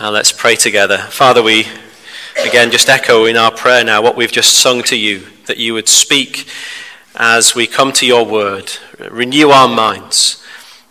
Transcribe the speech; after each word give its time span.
Uh, 0.00 0.10
let's 0.10 0.32
pray 0.32 0.56
together. 0.56 0.96
Father, 0.96 1.42
we 1.42 1.66
again 2.44 2.70
just 2.70 2.88
echo 2.88 3.26
in 3.26 3.36
our 3.36 3.50
prayer 3.50 3.84
now 3.84 4.00
what 4.00 4.16
we've 4.16 4.32
just 4.32 4.54
sung 4.54 4.82
to 4.82 4.96
you, 4.96 5.26
that 5.46 5.58
you 5.58 5.74
would 5.74 5.86
speak 5.86 6.48
as 7.14 7.54
we 7.54 7.66
come 7.66 7.92
to 7.92 8.06
your 8.06 8.24
word. 8.24 8.72
Renew 9.10 9.50
our 9.50 9.68
minds. 9.68 10.42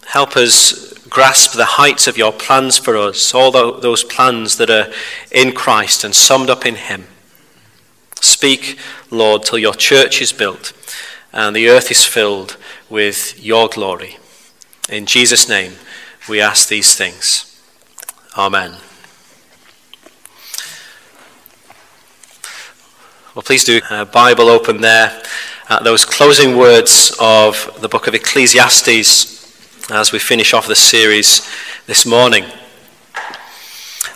Help 0.06 0.38
us 0.38 0.94
grasp 1.10 1.54
the 1.54 1.66
heights 1.66 2.06
of 2.06 2.18
your 2.18 2.32
plans 2.32 2.78
for 2.78 2.96
us, 2.96 3.34
all 3.34 3.52
those 3.52 4.04
plans 4.04 4.58
that 4.58 4.70
are 4.70 4.92
in 5.32 5.52
Christ 5.52 6.04
and 6.04 6.14
summed 6.14 6.50
up 6.50 6.66
in 6.66 6.76
him. 6.76 7.06
Speak, 8.22 8.78
Lord, 9.10 9.44
till 9.44 9.58
your 9.58 9.74
church 9.74 10.22
is 10.22 10.32
built 10.32 10.74
and 11.34 11.56
the 11.56 11.70
earth 11.70 11.90
is 11.90 12.06
filled 12.06 12.56
with 12.88 13.44
your 13.44 13.68
glory. 13.68 14.18
In 14.90 15.08
Jesus' 15.08 15.50
name, 15.50 15.74
we 16.30 16.40
ask 16.40 16.70
these 16.70 16.96
things. 16.96 17.48
Amen. 18.38 18.76
Well, 23.34 23.44
please 23.44 23.64
do 23.64 23.80
a 23.90 23.94
uh, 23.94 24.06
Bible 24.06 24.50
open 24.50 24.82
there 24.82 25.24
at 25.70 25.86
those 25.86 26.04
closing 26.04 26.58
words 26.58 27.16
of 27.18 27.80
the 27.80 27.88
book 27.88 28.08
of 28.08 28.14
Ecclesiastes 28.14 29.90
as 29.90 30.12
we 30.12 30.20
finish 30.20 30.54
off 30.54 30.68
the 30.68 30.76
series 30.76 31.50
this 31.88 32.06
morning. 32.06 32.44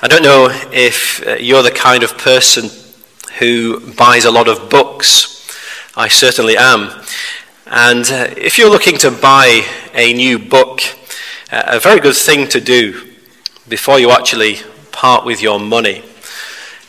I 0.01 0.09
don't 0.09 0.21
know 0.21 0.49
if 0.69 1.25
uh, 1.25 1.35
you're 1.35 1.63
the 1.63 1.71
kind 1.71 2.03
of 2.03 2.17
person 2.17 2.69
who 3.39 3.93
buys 3.93 4.25
a 4.25 4.31
lot 4.31 4.49
of 4.49 4.69
books. 4.69 5.47
I 5.95 6.09
certainly 6.09 6.57
am. 6.57 6.91
And 7.67 8.03
uh, 8.11 8.33
if 8.35 8.57
you're 8.57 8.69
looking 8.69 8.97
to 8.97 9.11
buy 9.11 9.65
a 9.93 10.11
new 10.11 10.37
book, 10.37 10.81
a 11.53 11.79
very 11.79 12.01
good 12.01 12.17
thing 12.17 12.49
to 12.49 12.59
do 12.59 13.13
before 13.69 13.97
you 13.97 14.11
actually 14.11 14.57
part 14.91 15.23
with 15.23 15.41
your 15.41 15.57
money 15.57 16.03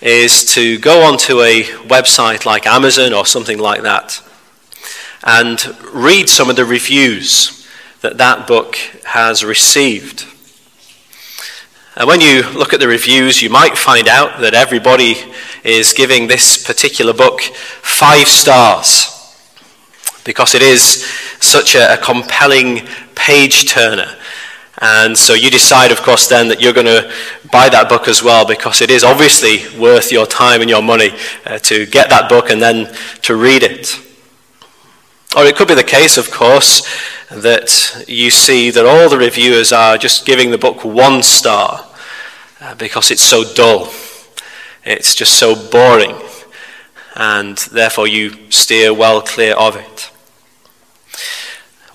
is 0.00 0.54
to 0.54 0.78
go 0.78 1.02
onto 1.02 1.40
a 1.40 1.62
website 1.88 2.44
like 2.44 2.66
Amazon 2.66 3.12
or 3.12 3.24
something 3.24 3.58
like 3.58 3.82
that 3.82 4.22
and 5.24 5.74
read 5.92 6.28
some 6.28 6.50
of 6.50 6.56
the 6.56 6.64
reviews 6.64 7.66
that 8.02 8.18
that 8.18 8.46
book 8.46 8.76
has 9.04 9.44
received. 9.44 10.26
And 11.96 12.06
when 12.06 12.20
you 12.20 12.42
look 12.50 12.74
at 12.74 12.80
the 12.80 12.88
reviews, 12.88 13.40
you 13.40 13.48
might 13.48 13.78
find 13.78 14.06
out 14.06 14.40
that 14.40 14.54
everybody 14.54 15.16
is 15.64 15.94
giving 15.94 16.28
this 16.28 16.64
particular 16.64 17.14
book 17.14 17.40
five 17.40 18.28
stars 18.28 19.12
because 20.24 20.54
it 20.54 20.62
is 20.62 21.06
such 21.40 21.74
a, 21.74 21.96
compelling 22.02 22.86
page 23.14 23.68
turner 23.68 24.14
and 24.78 25.16
so 25.16 25.32
you 25.32 25.50
decide, 25.50 25.90
of 25.90 26.02
course, 26.02 26.28
then 26.28 26.48
that 26.48 26.60
you're 26.60 26.74
going 26.74 26.86
to 26.86 27.10
buy 27.50 27.68
that 27.70 27.88
book 27.88 28.08
as 28.08 28.22
well 28.22 28.46
because 28.46 28.82
it 28.82 28.90
is 28.90 29.04
obviously 29.04 29.64
worth 29.78 30.12
your 30.12 30.26
time 30.26 30.60
and 30.60 30.68
your 30.68 30.82
money 30.82 31.10
uh, 31.46 31.58
to 31.60 31.86
get 31.86 32.10
that 32.10 32.28
book 32.28 32.50
and 32.50 32.60
then 32.60 32.94
to 33.22 33.36
read 33.36 33.62
it. 33.62 33.98
Or 35.34 35.44
it 35.44 35.56
could 35.56 35.68
be 35.68 35.74
the 35.74 35.82
case, 35.82 36.18
of 36.18 36.30
course, 36.30 36.82
that 37.30 38.04
you 38.06 38.30
see 38.30 38.70
that 38.70 38.84
all 38.84 39.08
the 39.08 39.18
reviewers 39.18 39.72
are 39.72 39.96
just 39.96 40.26
giving 40.26 40.50
the 40.50 40.58
book 40.58 40.84
one 40.84 41.22
star 41.22 41.86
uh, 42.60 42.74
because 42.74 43.10
it's 43.10 43.22
so 43.22 43.44
dull. 43.54 43.92
It's 44.84 45.14
just 45.14 45.34
so 45.38 45.54
boring. 45.70 46.16
And 47.14 47.56
therefore 47.56 48.06
you 48.06 48.50
steer 48.50 48.92
well 48.92 49.22
clear 49.22 49.54
of 49.54 49.76
it. 49.76 50.10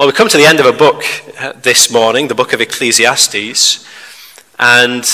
Well, 0.02 0.08
we 0.08 0.14
come 0.14 0.30
to 0.30 0.38
the 0.38 0.48
end 0.48 0.60
of 0.60 0.66
a 0.66 0.74
book 0.74 1.04
uh, 1.40 1.54
this 1.62 1.92
morning, 1.92 2.28
the 2.28 2.34
book 2.34 2.54
of 2.54 2.60
Ecclesiastes, 2.60 3.86
and 4.58 5.06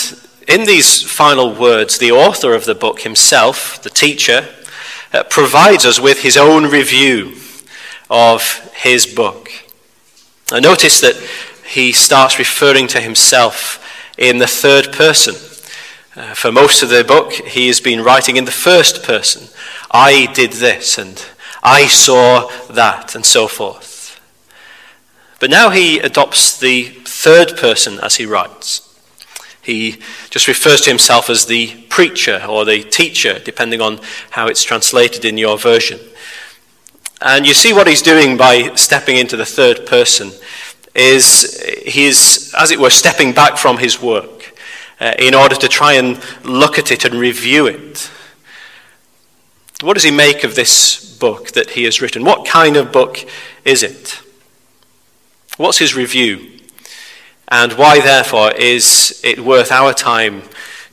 in 0.48 0.64
these 0.64 1.02
final 1.02 1.54
words, 1.54 1.98
the 1.98 2.12
author 2.12 2.54
of 2.54 2.64
the 2.64 2.74
book 2.74 3.02
himself, 3.02 3.82
the 3.82 3.90
teacher, 3.90 4.48
uh, 5.12 5.24
provides 5.24 5.84
us 5.84 6.00
with 6.00 6.22
his 6.22 6.38
own 6.38 6.70
review 6.70 7.36
of 8.08 8.72
his 8.76 9.04
book. 9.04 9.50
I 10.50 10.60
notice 10.60 11.02
that 11.02 11.16
he 11.66 11.92
starts 11.92 12.38
referring 12.38 12.86
to 12.86 13.00
himself 13.02 13.84
in 14.16 14.38
the 14.38 14.46
third 14.46 14.90
person. 14.90 15.34
Uh, 16.16 16.32
for 16.32 16.50
most 16.50 16.82
of 16.82 16.88
the 16.88 17.04
book, 17.04 17.32
he 17.32 17.66
has 17.66 17.82
been 17.82 18.02
writing 18.02 18.36
in 18.36 18.46
the 18.46 18.50
first 18.50 19.02
person. 19.02 19.48
I 19.90 20.32
did 20.32 20.52
this, 20.52 20.96
and 20.96 21.22
I 21.62 21.88
saw 21.88 22.50
that, 22.70 23.14
and 23.14 23.26
so 23.26 23.48
forth. 23.48 23.87
But 25.40 25.50
now 25.50 25.70
he 25.70 25.98
adopts 26.00 26.58
the 26.58 26.84
third 27.04 27.56
person 27.56 28.00
as 28.00 28.16
he 28.16 28.26
writes. 28.26 28.84
He 29.62 29.98
just 30.30 30.48
refers 30.48 30.80
to 30.82 30.90
himself 30.90 31.28
as 31.28 31.46
the 31.46 31.84
preacher 31.90 32.42
or 32.48 32.64
the 32.64 32.82
teacher, 32.82 33.38
depending 33.38 33.80
on 33.80 34.00
how 34.30 34.46
it's 34.46 34.62
translated 34.62 35.24
in 35.24 35.38
your 35.38 35.58
version. 35.58 36.00
And 37.20 37.46
you 37.46 37.54
see 37.54 37.72
what 37.72 37.86
he's 37.86 38.02
doing 38.02 38.36
by 38.36 38.74
stepping 38.74 39.16
into 39.16 39.36
the 39.36 39.44
third 39.44 39.86
person 39.86 40.30
is 40.94 41.62
he's, 41.84 42.54
as 42.54 42.70
it 42.70 42.80
were, 42.80 42.90
stepping 42.90 43.32
back 43.32 43.58
from 43.58 43.78
his 43.78 44.00
work 44.00 44.54
uh, 45.00 45.14
in 45.18 45.34
order 45.34 45.54
to 45.56 45.68
try 45.68 45.92
and 45.94 46.20
look 46.44 46.78
at 46.78 46.90
it 46.90 47.04
and 47.04 47.14
review 47.14 47.66
it. 47.66 48.10
What 49.82 49.94
does 49.94 50.02
he 50.02 50.10
make 50.10 50.44
of 50.44 50.54
this 50.54 51.16
book 51.18 51.52
that 51.52 51.70
he 51.70 51.84
has 51.84 52.00
written? 52.00 52.24
What 52.24 52.46
kind 52.46 52.76
of 52.76 52.90
book 52.90 53.18
is 53.64 53.82
it? 53.82 54.20
What's 55.58 55.78
his 55.78 55.96
review? 55.96 56.60
And 57.48 57.72
why, 57.72 58.00
therefore, 58.00 58.52
is 58.52 59.20
it 59.24 59.40
worth 59.40 59.72
our 59.72 59.92
time 59.92 60.44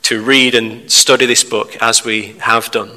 to 0.02 0.20
read 0.20 0.56
and 0.56 0.90
study 0.90 1.24
this 1.24 1.44
book 1.44 1.76
as 1.80 2.04
we 2.04 2.32
have 2.40 2.72
done? 2.72 2.90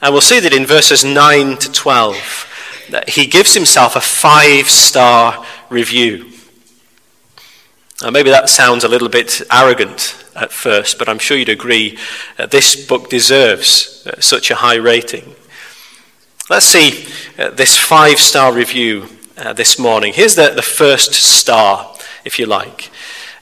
And 0.00 0.14
we'll 0.14 0.22
see 0.22 0.40
that 0.40 0.54
in 0.54 0.64
verses 0.64 1.04
9 1.04 1.58
to 1.58 1.70
12, 1.70 2.86
that 2.92 3.10
he 3.10 3.26
gives 3.26 3.52
himself 3.52 3.94
a 3.94 4.00
five 4.00 4.70
star 4.70 5.44
review. 5.68 6.32
Now, 8.00 8.08
maybe 8.08 8.30
that 8.30 8.48
sounds 8.48 8.84
a 8.84 8.88
little 8.88 9.10
bit 9.10 9.42
arrogant 9.52 10.24
at 10.34 10.50
first, 10.50 10.98
but 10.98 11.10
I'm 11.10 11.18
sure 11.18 11.36
you'd 11.36 11.50
agree 11.50 11.98
that 12.38 12.50
this 12.50 12.86
book 12.86 13.10
deserves 13.10 14.06
uh, 14.06 14.18
such 14.18 14.50
a 14.50 14.54
high 14.54 14.76
rating. 14.76 15.34
Let's 16.48 16.64
see 16.64 17.04
uh, 17.38 17.50
this 17.50 17.76
five 17.76 18.18
star 18.18 18.54
review 18.54 19.10
uh, 19.42 19.52
this 19.52 19.78
morning. 19.78 20.12
Here's 20.12 20.36
the, 20.36 20.50
the 20.50 20.62
first 20.62 21.14
star, 21.14 21.94
if 22.24 22.38
you 22.38 22.46
like. 22.46 22.90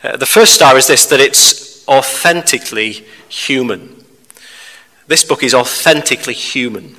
Uh, 0.03 0.17
the 0.17 0.27
first 0.27 0.55
star 0.55 0.77
is 0.77 0.87
this 0.87 1.07
that 1.07 1.21
it's 1.21 1.87
authentically 1.87 3.05
human. 3.29 4.05
This 5.07 5.25
book 5.25 5.43
is 5.43 5.55
authentically 5.55 6.35
human. 6.35 6.97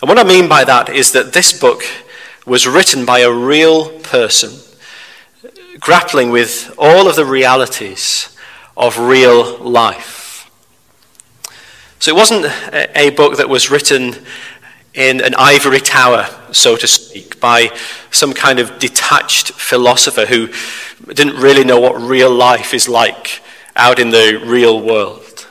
And 0.00 0.08
what 0.08 0.18
I 0.18 0.24
mean 0.24 0.48
by 0.48 0.64
that 0.64 0.88
is 0.90 1.12
that 1.12 1.32
this 1.32 1.58
book 1.58 1.82
was 2.46 2.66
written 2.66 3.06
by 3.06 3.20
a 3.20 3.32
real 3.32 3.98
person 4.00 4.52
grappling 5.78 6.30
with 6.30 6.74
all 6.76 7.08
of 7.08 7.16
the 7.16 7.24
realities 7.24 8.36
of 8.76 8.98
real 8.98 9.58
life. 9.58 10.50
So 11.98 12.10
it 12.10 12.16
wasn't 12.16 12.46
a 12.72 13.10
book 13.10 13.36
that 13.36 13.48
was 13.48 13.70
written 13.70 14.16
in 14.94 15.20
an 15.20 15.34
ivory 15.36 15.80
tower, 15.80 16.28
so 16.52 16.76
to 16.76 16.86
speak, 16.86 17.38
by 17.40 17.70
some 18.10 18.32
kind 18.32 18.58
of 18.58 18.78
detached 18.78 19.52
philosopher 19.52 20.26
who 20.26 20.48
didn't 21.14 21.36
really 21.36 21.64
know 21.64 21.78
what 21.78 22.00
real 22.00 22.30
life 22.30 22.74
is 22.74 22.88
like 22.88 23.40
out 23.76 23.98
in 23.98 24.10
the 24.10 24.42
real 24.44 24.80
world. 24.80 25.46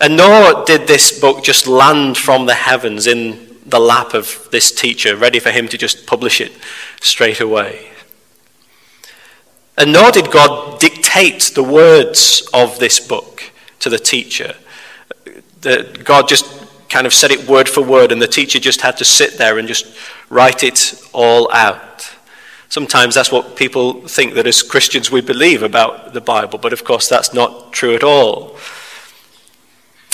And 0.00 0.16
nor 0.16 0.64
did 0.64 0.86
this 0.86 1.18
book 1.18 1.44
just 1.44 1.66
land 1.66 2.16
from 2.16 2.46
the 2.46 2.54
heavens 2.54 3.06
in 3.06 3.56
the 3.66 3.80
lap 3.80 4.14
of 4.14 4.48
this 4.50 4.72
teacher, 4.72 5.16
ready 5.16 5.38
for 5.38 5.50
him 5.50 5.68
to 5.68 5.76
just 5.76 6.06
publish 6.06 6.40
it 6.40 6.52
straight 7.00 7.40
away. 7.40 7.90
And 9.76 9.92
nor 9.92 10.10
did 10.10 10.30
God 10.30 10.80
dictate 10.80 11.52
the 11.54 11.62
words 11.62 12.48
of 12.54 12.78
this 12.78 12.98
book 12.98 13.52
to 13.80 13.90
the 13.90 13.98
teacher. 13.98 14.54
God 16.04 16.28
just 16.28 16.57
kind 16.88 17.06
of 17.06 17.14
said 17.14 17.30
it 17.30 17.48
word 17.48 17.68
for 17.68 17.82
word, 17.82 18.12
and 18.12 18.20
the 18.20 18.26
teacher 18.26 18.58
just 18.58 18.80
had 18.80 18.96
to 18.96 19.04
sit 19.04 19.38
there 19.38 19.58
and 19.58 19.68
just 19.68 19.86
write 20.30 20.62
it 20.62 20.94
all 21.12 21.52
out. 21.52 22.14
Sometimes 22.68 23.14
that's 23.14 23.32
what 23.32 23.56
people 23.56 24.06
think 24.06 24.34
that 24.34 24.46
as 24.46 24.62
Christians 24.62 25.10
we 25.10 25.20
believe 25.20 25.62
about 25.62 26.12
the 26.12 26.20
Bible, 26.20 26.58
but 26.58 26.72
of 26.72 26.84
course 26.84 27.08
that's 27.08 27.32
not 27.32 27.72
true 27.72 27.94
at 27.94 28.04
all. 28.04 28.58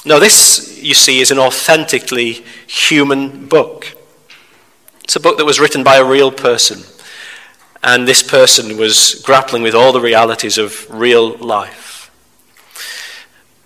Now, 0.06 0.18
this, 0.18 0.78
you 0.82 0.94
see, 0.94 1.20
is 1.20 1.30
an 1.30 1.38
authentically 1.38 2.44
human 2.66 3.46
book. 3.46 3.96
It's 5.02 5.16
a 5.16 5.20
book 5.20 5.38
that 5.38 5.46
was 5.46 5.58
written 5.58 5.82
by 5.82 5.96
a 5.96 6.04
real 6.04 6.30
person, 6.30 6.82
and 7.82 8.06
this 8.06 8.22
person 8.22 8.76
was 8.76 9.22
grappling 9.24 9.62
with 9.62 9.74
all 9.74 9.92
the 9.92 10.00
realities 10.00 10.58
of 10.58 10.86
real 10.90 11.36
life. 11.38 11.83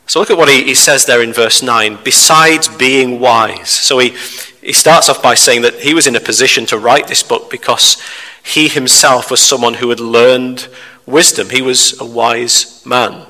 So 0.09 0.21
look 0.21 0.31
at 0.31 0.39
what 0.39 0.49
he, 0.49 0.65
he 0.65 0.75
says 0.75 1.05
there 1.05 1.23
in 1.23 1.35
verse 1.35 1.63
9. 1.63 1.99
Besides 2.03 2.67
being 2.67 3.21
wise. 3.21 3.69
So 3.69 3.99
he, 3.99 4.17
he 4.63 4.73
starts 4.73 5.11
off 5.11 5.23
by 5.23 5.35
saying 5.35 5.63
that 5.63 5.75
he 5.75 5.93
was 5.93 6.07
in 6.07 6.17
a 6.17 6.21
position 6.21 6.65
to 6.67 6.79
write 6.79 7.09
this 7.09 7.23
book 7.23 7.51
because 7.51 8.03
he 8.43 8.69
himself 8.69 9.31
was 9.31 9.41
someone 9.41 9.75
who 9.75 9.91
had 9.91 10.01
learned 10.01 10.69
wisdom. 11.05 11.51
He 11.51 11.61
was 11.61 12.01
a 12.01 12.07
wise 12.07 12.85
man. 12.87 13.27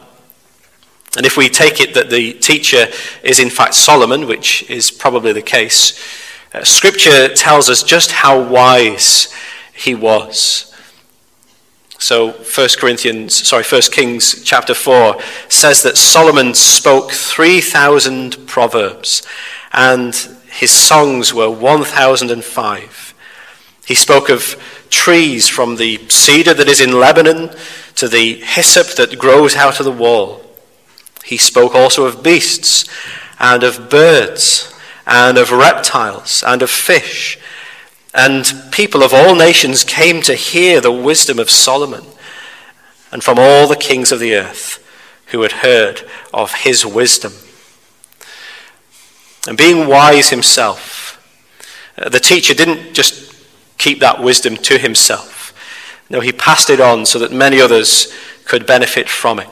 And 1.17 1.27
if 1.27 1.37
we 1.37 1.49
take 1.49 1.81
it 1.81 1.95
that 1.95 2.11
the 2.11 2.35
teacher 2.35 2.87
is 3.25 3.41
in 3.41 3.51
fact 3.51 3.75
Solomon, 3.75 4.29
which 4.29 4.71
is 4.71 4.93
probably 4.93 5.33
the 5.33 5.43
case, 5.43 6.01
uh, 6.55 6.63
Scripture 6.63 7.29
tells 7.35 7.69
us 7.69 7.83
just 7.83 8.13
how 8.13 8.41
wise 8.41 9.35
he 9.75 9.97
was. 9.97 10.73
So 11.99 12.31
1 12.31 12.69
Corinthians, 12.79 13.47
sorry, 13.47 13.65
1 13.65 13.83
Kings 13.93 14.45
chapter 14.45 14.73
4 14.73 15.21
says 15.49 15.83
that 15.83 15.97
Solomon 15.97 16.55
spoke 16.55 17.11
3,000 17.11 18.47
proverbs 18.47 19.27
and 19.73 20.15
his 20.47 20.71
songs 20.71 21.35
were 21.35 21.51
1,005. 21.51 23.15
He 23.85 23.95
spoke 23.97 24.29
of 24.29 24.87
trees 24.91 25.49
from 25.49 25.77
the 25.77 25.99
cedar 26.09 26.55
that 26.55 26.69
is 26.69 26.81
in 26.81 26.99
Lebanon 26.99 27.51
to 27.97 28.07
the 28.07 28.35
hyssop 28.35 28.97
that 28.97 29.19
grows 29.19 29.57
out 29.57 29.81
of 29.81 29.85
the 29.85 29.93
wall. 29.93 30.45
He 31.25 31.37
spoke 31.37 31.75
also 31.75 32.05
of 32.07 32.23
beasts 32.23 32.89
and 33.41 33.65
of 33.65 33.91
birds 33.91 34.73
and 35.05 35.37
of 35.37 35.51
reptiles 35.51 36.45
and 36.47 36.63
of 36.63 36.71
fish 36.71 37.39
and 38.15 38.45
people 38.71 39.03
of 39.03 39.13
all 39.13 39.35
nations 39.35 39.85
came 39.85 40.23
to 40.23 40.35
hear 40.35 40.81
the 40.81 40.93
wisdom 40.93 41.39
of 41.39 41.51
Solomon, 41.51 42.05
and 43.13 43.23
from 43.23 43.39
all 43.39 43.67
the 43.67 43.77
kings 43.77 44.13
of 44.13 44.21
the 44.21 44.35
earth 44.35 44.85
who 45.27 45.43
had 45.43 45.53
heard 45.53 46.03
of 46.33 46.55
his 46.55 46.85
wisdom. 46.85 47.33
And 49.47 49.57
being 49.57 49.87
wise 49.87 50.31
himself, 50.31 51.15
uh, 51.97 52.09
the 52.09 52.21
teacher 52.21 52.55
didn't 52.55 52.95
just 52.95 53.35
keep 53.79 54.01
that 54.01 54.23
wisdom 54.23 54.57
to 54.57 54.79
himself. 54.79 55.55
No, 56.11 56.21
he 56.21 56.33
passed 56.33 56.71
it 56.71 56.81
on 56.81 57.07
so 57.07 57.19
that 57.19 57.33
many 57.33 57.61
others 57.61 58.13
could 58.45 58.67
benefit 58.67 59.09
from 59.09 59.39
it. 59.39 59.49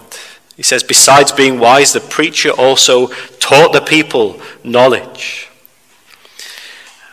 He 0.56 0.62
says, 0.62 0.82
besides 0.82 1.32
being 1.32 1.58
wise, 1.58 1.92
the 1.92 2.00
preacher 2.00 2.50
also 2.50 3.08
taught 3.38 3.72
the 3.72 3.82
people 3.82 4.40
knowledge. 4.64 5.50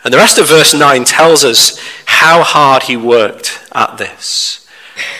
And 0.04 0.12
the 0.12 0.18
rest 0.18 0.38
of 0.38 0.48
verse 0.48 0.74
9 0.74 1.04
tells 1.04 1.44
us 1.44 1.80
how 2.04 2.42
hard 2.42 2.84
he 2.84 2.96
worked 2.96 3.66
at 3.72 3.96
this, 3.96 4.68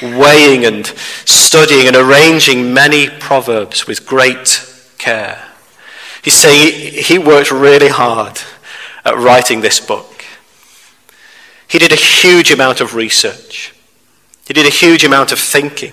weighing 0.02 0.66
and 0.66 0.86
studying 1.24 1.86
and 1.86 1.96
arranging 1.96 2.74
many 2.74 3.08
proverbs 3.08 3.86
with 3.86 4.06
great 4.06 4.62
care. 4.98 5.42
He's 6.22 6.34
saying 6.34 6.92
he 7.02 7.18
worked 7.18 7.50
really 7.50 7.88
hard 7.88 8.38
at 9.06 9.16
writing 9.16 9.62
this 9.62 9.80
book. 9.80 10.24
He 11.66 11.78
did 11.78 11.92
a 11.92 11.96
huge 11.96 12.52
amount 12.52 12.82
of 12.82 12.94
research. 12.94 13.74
He 14.46 14.52
did 14.52 14.66
a 14.66 14.70
huge 14.70 15.02
amount 15.02 15.32
of 15.32 15.38
thinking. 15.38 15.92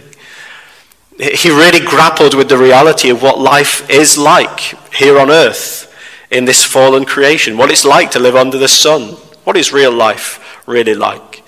He 1.18 1.50
really 1.50 1.86
grappled 1.86 2.34
with 2.34 2.50
the 2.50 2.58
reality 2.58 3.10
of 3.10 3.22
what 3.22 3.40
life 3.40 3.90
is 3.90 4.18
like 4.18 4.60
here 4.94 5.18
on 5.18 5.30
earth 5.30 5.91
in 6.32 6.46
this 6.46 6.64
fallen 6.64 7.06
creation, 7.06 7.58
what 7.58 7.70
it's 7.70 7.86
like 7.86 8.12
to 8.12 8.20
live 8.20 8.36
under 8.36 8.58
the 8.58 8.68
sun. 8.68 9.10
What 9.44 9.58
is 9.58 9.74
real 9.74 9.92
life 9.92 10.64
really 10.66 10.96
like? 10.96 11.44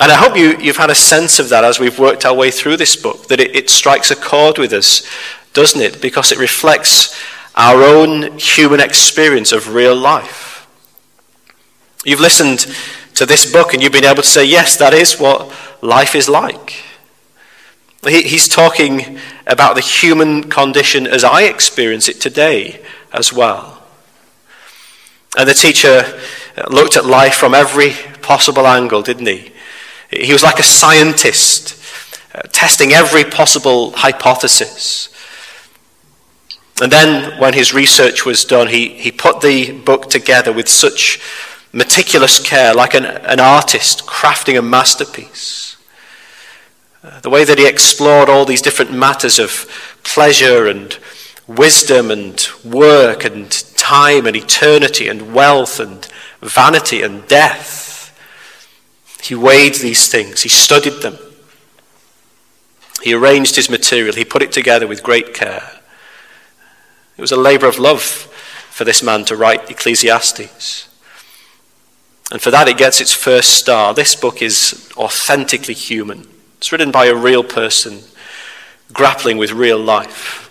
And 0.00 0.10
I 0.10 0.16
hope 0.16 0.36
you, 0.36 0.56
you've 0.58 0.76
had 0.76 0.90
a 0.90 0.94
sense 0.94 1.38
of 1.38 1.50
that 1.50 1.62
as 1.62 1.78
we've 1.78 1.98
worked 1.98 2.26
our 2.26 2.34
way 2.34 2.50
through 2.50 2.78
this 2.78 2.96
book, 2.96 3.28
that 3.28 3.38
it, 3.38 3.54
it 3.54 3.70
strikes 3.70 4.10
a 4.10 4.16
chord 4.16 4.58
with 4.58 4.72
us, 4.72 5.08
doesn't 5.52 5.80
it? 5.80 6.02
Because 6.02 6.32
it 6.32 6.38
reflects 6.38 7.16
our 7.54 7.80
own 7.80 8.36
human 8.38 8.80
experience 8.80 9.52
of 9.52 9.72
real 9.72 9.94
life. 9.94 10.66
You've 12.04 12.20
listened 12.20 12.66
to 13.14 13.24
this 13.24 13.50
book 13.50 13.72
and 13.72 13.80
you've 13.80 13.92
been 13.92 14.04
able 14.04 14.22
to 14.22 14.28
say, 14.28 14.44
yes, 14.44 14.76
that 14.78 14.92
is 14.92 15.20
what 15.20 15.54
life 15.80 16.16
is 16.16 16.28
like. 16.28 16.82
He, 18.04 18.22
he's 18.22 18.48
talking 18.48 19.20
about 19.46 19.76
the 19.76 19.80
human 19.80 20.50
condition 20.50 21.06
as 21.06 21.22
I 21.22 21.42
experience 21.42 22.08
it 22.08 22.20
today 22.20 22.84
as 23.14 23.32
well. 23.32 23.82
And 25.36 25.48
the 25.48 25.54
teacher 25.54 26.04
looked 26.70 26.96
at 26.96 27.06
life 27.06 27.34
from 27.34 27.54
every 27.54 27.92
possible 28.22 28.66
angle, 28.66 29.02
didn't 29.02 29.26
he? 29.26 29.52
He 30.10 30.32
was 30.32 30.42
like 30.42 30.58
a 30.58 30.64
scientist, 30.64 31.82
uh, 32.34 32.42
testing 32.52 32.92
every 32.92 33.24
possible 33.24 33.92
hypothesis. 33.92 35.08
And 36.82 36.90
then, 36.90 37.38
when 37.40 37.54
his 37.54 37.72
research 37.72 38.26
was 38.26 38.44
done, 38.44 38.68
he, 38.68 38.88
he 38.88 39.12
put 39.12 39.40
the 39.40 39.72
book 39.72 40.10
together 40.10 40.52
with 40.52 40.68
such 40.68 41.20
meticulous 41.72 42.40
care, 42.40 42.74
like 42.74 42.94
an, 42.94 43.04
an 43.04 43.40
artist 43.40 44.06
crafting 44.06 44.58
a 44.58 44.62
masterpiece. 44.62 45.76
Uh, 47.02 47.20
the 47.20 47.30
way 47.30 47.44
that 47.44 47.58
he 47.58 47.66
explored 47.66 48.28
all 48.28 48.44
these 48.44 48.62
different 48.62 48.92
matters 48.92 49.38
of 49.38 49.68
pleasure 50.02 50.66
and 50.66 50.98
wisdom 51.46 52.10
and 52.10 52.48
work 52.64 53.24
and 53.24 53.50
time 53.76 54.26
and 54.26 54.36
eternity 54.36 55.08
and 55.08 55.34
wealth 55.34 55.78
and 55.78 56.06
vanity 56.40 57.02
and 57.02 57.26
death. 57.28 57.82
He 59.22 59.34
weighed 59.34 59.74
these 59.76 60.10
things, 60.10 60.42
he 60.42 60.48
studied 60.48 61.02
them, 61.02 61.16
he 63.02 63.14
arranged 63.14 63.56
his 63.56 63.70
material, 63.70 64.14
he 64.14 64.24
put 64.24 64.42
it 64.42 64.52
together 64.52 64.86
with 64.86 65.02
great 65.02 65.34
care. 65.34 65.80
It 67.16 67.20
was 67.20 67.32
a 67.32 67.36
labor 67.36 67.66
of 67.66 67.78
love 67.78 68.02
for 68.02 68.84
this 68.84 69.02
man 69.02 69.24
to 69.26 69.36
write 69.36 69.70
Ecclesiastes. 69.70 70.88
And 72.32 72.40
for 72.40 72.50
that, 72.50 72.68
it 72.68 72.78
gets 72.78 73.00
its 73.00 73.12
first 73.12 73.50
star. 73.50 73.94
This 73.94 74.16
book 74.16 74.42
is 74.42 74.90
authentically 74.96 75.74
human. 75.74 76.26
It's 76.56 76.72
written 76.72 76.90
by 76.90 77.06
a 77.06 77.14
real 77.14 77.44
person 77.44 78.00
grappling 78.92 79.36
with 79.36 79.52
real 79.52 79.78
life. 79.78 80.43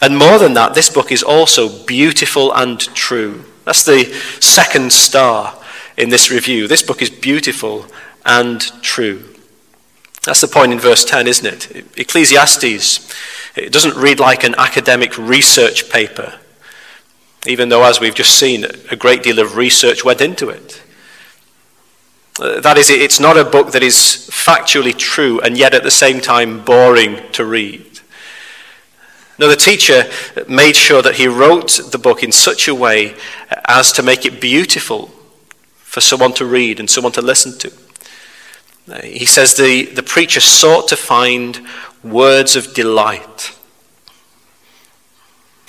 And 0.00 0.16
more 0.16 0.38
than 0.38 0.54
that, 0.54 0.74
this 0.74 0.88
book 0.88 1.12
is 1.12 1.22
also 1.22 1.84
beautiful 1.84 2.52
and 2.54 2.80
true. 2.80 3.44
That's 3.64 3.84
the 3.84 4.04
second 4.40 4.92
star 4.92 5.56
in 5.96 6.08
this 6.08 6.30
review. 6.30 6.66
This 6.66 6.82
book 6.82 7.02
is 7.02 7.10
beautiful 7.10 7.86
and 8.24 8.60
true. 8.82 9.24
That's 10.22 10.40
the 10.40 10.48
point 10.48 10.72
in 10.72 10.78
verse 10.78 11.04
10, 11.04 11.26
isn't 11.26 11.46
it? 11.46 11.98
Ecclesiastes, 11.98 13.14
it 13.56 13.72
doesn't 13.72 13.96
read 13.96 14.20
like 14.20 14.44
an 14.44 14.54
academic 14.58 15.16
research 15.18 15.90
paper, 15.90 16.38
even 17.46 17.68
though, 17.68 17.84
as 17.84 18.00
we've 18.00 18.14
just 18.14 18.38
seen, 18.38 18.66
a 18.90 18.96
great 18.96 19.22
deal 19.22 19.38
of 19.38 19.56
research 19.56 20.04
went 20.04 20.20
into 20.20 20.48
it. 20.48 20.82
Uh, 22.38 22.60
that 22.60 22.78
is, 22.78 22.88
it's 22.88 23.20
not 23.20 23.36
a 23.36 23.44
book 23.44 23.72
that 23.72 23.82
is 23.82 23.94
factually 24.30 24.96
true 24.96 25.40
and 25.40 25.58
yet 25.58 25.74
at 25.74 25.82
the 25.82 25.90
same 25.90 26.20
time 26.20 26.64
boring 26.64 27.20
to 27.32 27.44
read. 27.44 27.89
No, 29.40 29.48
the 29.48 29.56
teacher 29.56 30.04
made 30.50 30.76
sure 30.76 31.00
that 31.00 31.14
he 31.14 31.26
wrote 31.26 31.80
the 31.90 31.96
book 31.96 32.22
in 32.22 32.30
such 32.30 32.68
a 32.68 32.74
way 32.74 33.14
as 33.64 33.90
to 33.92 34.02
make 34.02 34.26
it 34.26 34.38
beautiful 34.38 35.06
for 35.76 36.02
someone 36.02 36.34
to 36.34 36.44
read 36.44 36.78
and 36.78 36.90
someone 36.90 37.14
to 37.14 37.22
listen 37.22 37.58
to. 37.60 37.72
He 39.02 39.24
says 39.24 39.54
the, 39.54 39.86
the 39.86 40.02
preacher 40.02 40.40
sought 40.40 40.88
to 40.88 40.96
find 40.96 41.66
words 42.04 42.54
of 42.54 42.74
delight. 42.74 43.56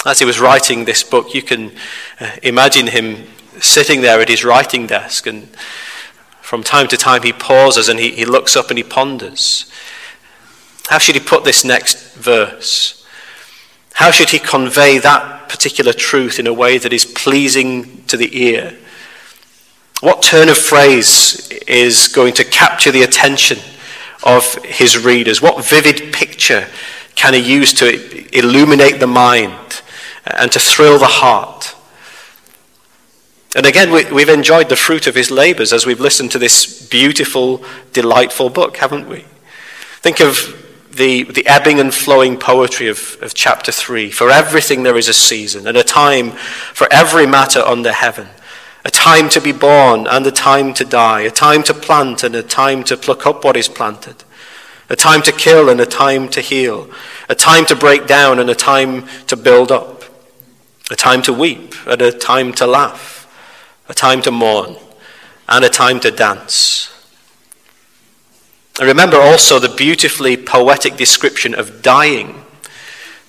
As 0.06 0.20
he 0.20 0.26
was 0.26 0.42
writing 0.42 0.84
this 0.84 1.02
book, 1.02 1.34
you 1.34 1.42
can 1.42 1.72
uh, 2.20 2.32
imagine 2.44 2.88
him 2.88 3.26
sitting 3.62 4.02
there 4.02 4.20
at 4.20 4.28
his 4.28 4.44
writing 4.44 4.86
desk, 4.86 5.26
and 5.28 5.48
from 6.42 6.62
time 6.62 6.90
to 6.90 6.98
time 6.98 7.24
he 7.24 7.32
pauses 7.32 7.88
and 7.88 8.02
he, 8.02 8.12
he 8.12 8.26
looks 8.26 8.58
up 8.58 8.68
and 8.68 8.78
he 8.78 8.84
ponders. 8.84 9.72
How 10.90 10.98
should 10.98 11.16
he 11.16 11.22
put 11.22 11.46
this 11.46 11.64
next 11.64 12.16
verse? 12.16 13.01
How 13.94 14.12
should 14.12 14.30
he 14.30 14.40
convey 14.40 14.98
that 15.00 15.50
particular 15.50 15.94
truth 15.94 16.40
in 16.40 16.48
a 16.48 16.54
way 16.54 16.78
that 16.78 16.94
is 16.94 17.06
pleasing 17.06 18.04
to 18.06 18.18
the 18.18 18.44
ear? 18.44 18.78
What 20.02 20.24
turn 20.24 20.50
of 20.50 20.58
phrase 20.58 21.50
is 21.68 22.08
going 22.08 22.34
to 22.36 22.44
capture 22.44 22.92
the 22.92 23.04
attention 23.04 23.60
of 24.24 24.56
his 24.66 24.98
readers? 24.98 25.42
What 25.42 25.64
vivid 25.64 26.14
picture 26.14 26.68
can 27.16 27.34
he 27.34 27.40
use 27.40 27.74
to 27.74 28.38
illuminate 28.38 29.00
the 29.00 29.08
mind 29.08 29.82
and 30.26 30.52
to 30.52 30.60
thrill 30.60 30.98
the 30.98 31.06
heart? 31.06 31.76
And 33.56 33.66
again, 33.66 33.92
we, 33.92 34.22
have 34.22 34.30
enjoyed 34.30 34.70
the 34.70 34.76
fruit 34.78 35.08
of 35.08 35.16
his 35.16 35.30
labors 35.30 35.74
as 35.74 35.86
we've 35.86 36.00
listened 36.00 36.32
to 36.32 36.40
this 36.40 36.88
beautiful, 36.88 37.64
delightful 37.92 38.50
book, 38.50 38.78
haven't 38.78 39.10
we? 39.10 39.26
Think 40.00 40.22
of 40.22 40.58
the, 40.92 41.24
the 41.24 41.48
ebbing 41.48 41.80
and 41.80 41.94
flowing 41.94 42.38
poetry 42.38 42.88
of, 42.88 43.18
of 43.22 43.34
chapter 43.34 43.72
3. 43.72 44.12
For 44.12 44.30
everything 44.30 44.84
there 44.84 44.98
is 44.98 45.08
a 45.08 45.14
season, 45.14 45.68
and 45.68 45.78
a 45.78 45.84
time 45.84 46.32
for 46.32 46.88
every 46.92 47.26
matter 47.26 47.60
under 47.60 47.92
heaven. 47.92 48.28
A 48.84 48.92
time 48.92 49.30
to 49.30 49.42
be 49.42 49.52
born 49.52 50.08
and 50.08 50.26
a 50.26 50.32
time 50.32 50.74
to 50.74 50.86
die. 50.86 51.22
A 51.22 51.32
time 51.32 51.64
to 51.64 51.74
plant 51.74 52.24
and 52.24 52.36
a 52.36 52.44
time 52.44 52.84
to 52.86 52.98
pluck 52.98 53.26
up 53.26 53.44
what 53.44 53.56
is 53.56 53.70
planted. 53.70 54.24
A 54.90 54.96
time 54.96 55.22
to 55.22 55.32
kill 55.32 55.70
and 55.70 55.80
a 55.80 55.86
time 55.86 56.28
to 56.30 56.42
heal. 56.42 56.90
A 57.30 57.36
time 57.36 57.66
to 57.68 57.76
break 57.76 58.08
down 58.08 58.40
and 58.40 58.50
a 58.50 58.56
time 58.56 59.08
to 59.28 59.38
build 59.38 59.72
up. 59.72 60.04
A 60.90 60.96
time 60.96 61.22
to 61.24 61.34
weep 61.34 61.76
and 61.88 62.02
a 62.02 62.12
time 62.12 62.54
to 62.54 62.66
laugh. 62.66 63.28
A 63.88 63.94
time 63.94 64.22
to 64.24 64.32
mourn 64.32 64.76
and 65.48 65.64
a 65.64 65.70
time 65.70 66.00
to 66.00 66.12
dance 66.12 66.91
And 68.82 68.88
remember 68.88 69.18
also 69.18 69.60
the 69.60 69.70
beautifully 69.70 70.36
poetic 70.36 70.98
description 70.98 71.54
of 71.54 71.84
dying 71.84 72.44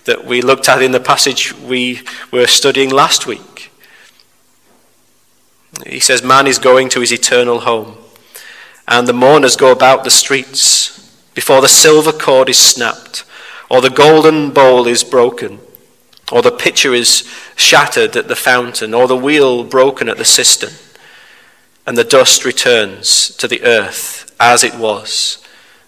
that 0.04 0.24
we 0.24 0.40
looked 0.40 0.66
at 0.66 0.80
in 0.80 0.92
the 0.92 0.98
passage 0.98 1.52
we 1.52 2.00
were 2.32 2.46
studying 2.46 2.88
last 2.88 3.26
week. 3.26 3.70
He 5.86 6.00
says, 6.00 6.22
Man 6.22 6.46
is 6.46 6.58
going 6.58 6.88
to 6.88 7.00
his 7.00 7.12
eternal 7.12 7.60
home, 7.60 7.98
and 8.88 9.06
the 9.06 9.12
mourners 9.12 9.56
go 9.56 9.70
about 9.70 10.04
the 10.04 10.10
streets 10.10 11.22
before 11.34 11.60
the 11.60 11.68
silver 11.68 12.12
cord 12.12 12.48
is 12.48 12.56
snapped, 12.56 13.24
or 13.68 13.82
the 13.82 13.90
golden 13.90 14.52
bowl 14.52 14.86
is 14.86 15.04
broken, 15.04 15.60
or 16.32 16.40
the 16.40 16.50
pitcher 16.50 16.94
is 16.94 17.30
shattered 17.56 18.16
at 18.16 18.28
the 18.28 18.36
fountain, 18.36 18.94
or 18.94 19.06
the 19.06 19.14
wheel 19.14 19.64
broken 19.64 20.08
at 20.08 20.16
the 20.16 20.24
cistern, 20.24 20.72
and 21.86 21.98
the 21.98 22.04
dust 22.04 22.46
returns 22.46 23.36
to 23.36 23.46
the 23.46 23.62
earth 23.64 24.34
as 24.40 24.64
it 24.64 24.76
was, 24.76 25.41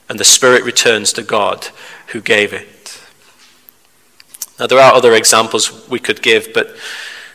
and 0.09 0.19
the 0.19 0.25
spirit 0.25 0.65
returns 0.65 1.13
to 1.15 1.23
God 1.23 1.69
who 2.09 2.21
gave 2.21 2.53
it. 2.53 3.03
Now, 4.59 4.67
there 4.67 4.79
are 4.79 4.95
other 4.95 5.15
examples 5.15 5.89
we 5.89 5.99
could 5.99 6.23
give, 6.23 6.53
but 6.55 6.77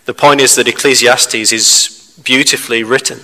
the 0.05 0.13
point 0.13 0.41
is 0.41 0.55
that 0.55 0.67
Ecclesiastes 0.67 1.51
is 1.51 2.19
beautifully 2.23 2.83
written. 2.83 3.19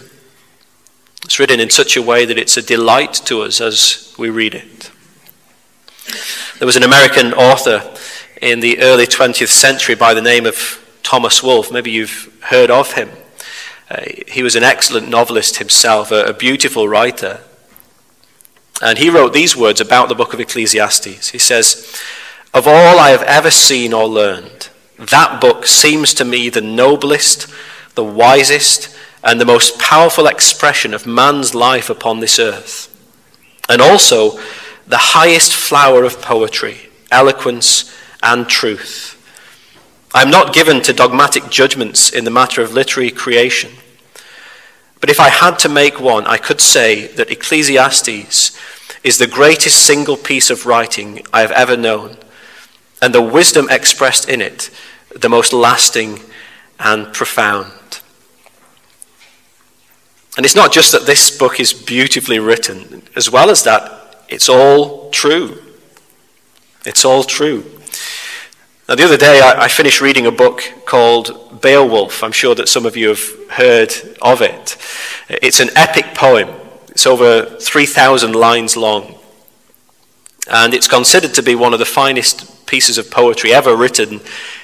It's 1.24 1.40
written 1.40 1.60
in 1.60 1.70
such 1.70 1.96
a 1.98 2.02
way 2.02 2.25
that 2.25 2.38
it's 2.38 2.58
a 2.58 2.62
delight 2.62 3.14
to 3.25 3.42
us 3.42 3.62
as 3.62 4.14
we 4.18 4.30
read 4.30 4.54
it. 4.54 4.92
There 6.60 6.66
was 6.66 6.75
an 6.75 6.84
American 6.84 7.34
author 7.34 7.82
in 8.42 8.60
the 8.60 8.80
early 8.80 9.08
20th 9.08 9.48
century 9.48 9.96
by 9.96 10.14
the 10.14 10.22
name 10.22 10.46
of 10.46 10.82
Thomas 11.02 11.42
Wolfe. 11.42 11.72
Maybe 11.72 11.92
you've 11.92 12.38
heard 12.44 12.70
of 12.70 12.94
him. 12.94 13.10
Uh, 13.90 14.02
he 14.28 14.44
was 14.44 14.56
an 14.56 14.64
excellent 14.64 15.10
novelist 15.10 15.58
himself, 15.58 16.12
a, 16.12 16.25
a 16.25 16.34
beautiful 16.34 16.88
writer. 16.88 17.42
And 18.82 18.98
he 18.98 19.10
wrote 19.10 19.34
these 19.34 19.55
words 19.55 19.79
about 19.79 20.10
the 20.10 20.15
book 20.15 20.34
of 20.34 20.39
Ecclesiastes. 20.39 21.29
He 21.29 21.39
says, 21.39 22.00
of 22.53 22.67
all 22.67 23.00
I 23.00 23.10
have 23.10 23.24
ever 23.24 23.51
seen 23.51 23.94
or 23.94 24.08
learned, 24.08 24.70
that 24.98 25.41
book 25.41 25.65
seems 25.65 26.13
to 26.15 26.25
me 26.25 26.50
the 26.50 26.62
noblest, 26.62 27.48
the 27.96 28.03
wisest, 28.03 28.96
and 29.24 29.41
the 29.41 29.46
most 29.46 29.79
powerful 29.79 30.27
expression 30.27 30.94
of 30.94 31.08
man's 31.08 31.55
life 31.55 31.89
upon 31.89 32.20
this 32.20 32.39
earth. 32.39 32.91
And 33.67 33.82
also 33.82 34.39
the 34.88 34.98
highest 34.98 35.53
flower 35.55 36.03
of 36.03 36.22
poetry, 36.22 36.89
eloquence, 37.12 37.94
and 38.22 38.48
truth. 38.48 39.13
I 40.13 40.22
am 40.22 40.29
not 40.29 40.53
given 40.53 40.82
to 40.84 40.94
dogmatic 40.94 41.50
judgments 41.50 42.10
in 42.10 42.24
the 42.24 42.32
matter 42.32 42.62
of 42.62 42.74
literary 42.74 43.12
creation. 43.12 43.72
But 45.00 45.10
if 45.10 45.20
I 45.20 45.30
had 45.30 45.60
to 45.60 45.70
make 45.70 46.00
one, 46.00 46.25
I 46.25 46.38
could 46.38 46.62
say 46.62 47.08
that 47.08 47.30
Ecclesiastes 47.30 48.58
is 49.04 49.18
the 49.18 49.28
greatest 49.28 49.86
single 49.86 50.18
piece 50.18 50.50
of 50.50 50.66
writing 50.66 51.25
I 51.32 51.42
have 51.42 51.52
ever 51.52 51.78
known 51.78 52.18
and 53.02 53.14
the 53.14 53.22
wisdom 53.22 53.68
expressed 53.70 54.28
in 54.28 54.42
it 54.42 54.72
the 55.16 55.30
most 55.30 55.54
lasting 55.54 56.20
and 56.80 57.14
profound. 57.14 57.72
And 60.36 60.46
it's 60.46 60.56
not 60.56 60.74
just 60.74 60.92
that 60.92 61.06
this 61.06 61.36
book 61.38 61.60
is 61.60 61.72
beautifully 61.72 62.40
written, 62.40 63.04
as 63.16 63.30
well 63.30 63.50
as 63.50 63.64
that, 63.64 64.25
it's 64.28 64.50
all 64.50 65.10
true. 65.12 65.62
It's 66.86 67.06
all 67.06 67.24
true. 67.24 67.64
Now, 68.88 68.94
the 68.94 69.04
other 69.04 69.18
day, 69.18 69.42
I, 69.42 69.63
I 69.63 69.68
finished 69.68 70.00
reading 70.00 70.27
a 70.27 70.32
book 70.32 70.62
called 70.86 71.60
Beowulf. 71.60 72.22
I'm 72.24 72.32
sure 72.32 72.54
that 72.54 72.70
some 72.70 72.86
of 72.86 72.96
you 72.96 73.08
have 73.08 73.50
heard 73.50 73.92
of 74.22 74.44
it. 74.44 74.77
It's 75.27 75.60
an 75.60 75.70
epic 75.75 76.13
poem, 76.13 76.50
it's 76.89 77.08
over 77.08 77.46
3,000 77.46 78.34
lines 78.34 78.77
long. 78.77 79.15
And 80.48 80.75
it's 80.75 80.88
considered 80.88 81.34
to 81.34 81.42
be 81.42 81.56
one 81.56 81.74
of 81.74 81.80
the 81.80 81.86
finest 81.86 82.68
pieces 82.68 83.00
of 83.00 83.10
poetry 83.10 83.56
ever 83.56 83.75
written 83.75 84.22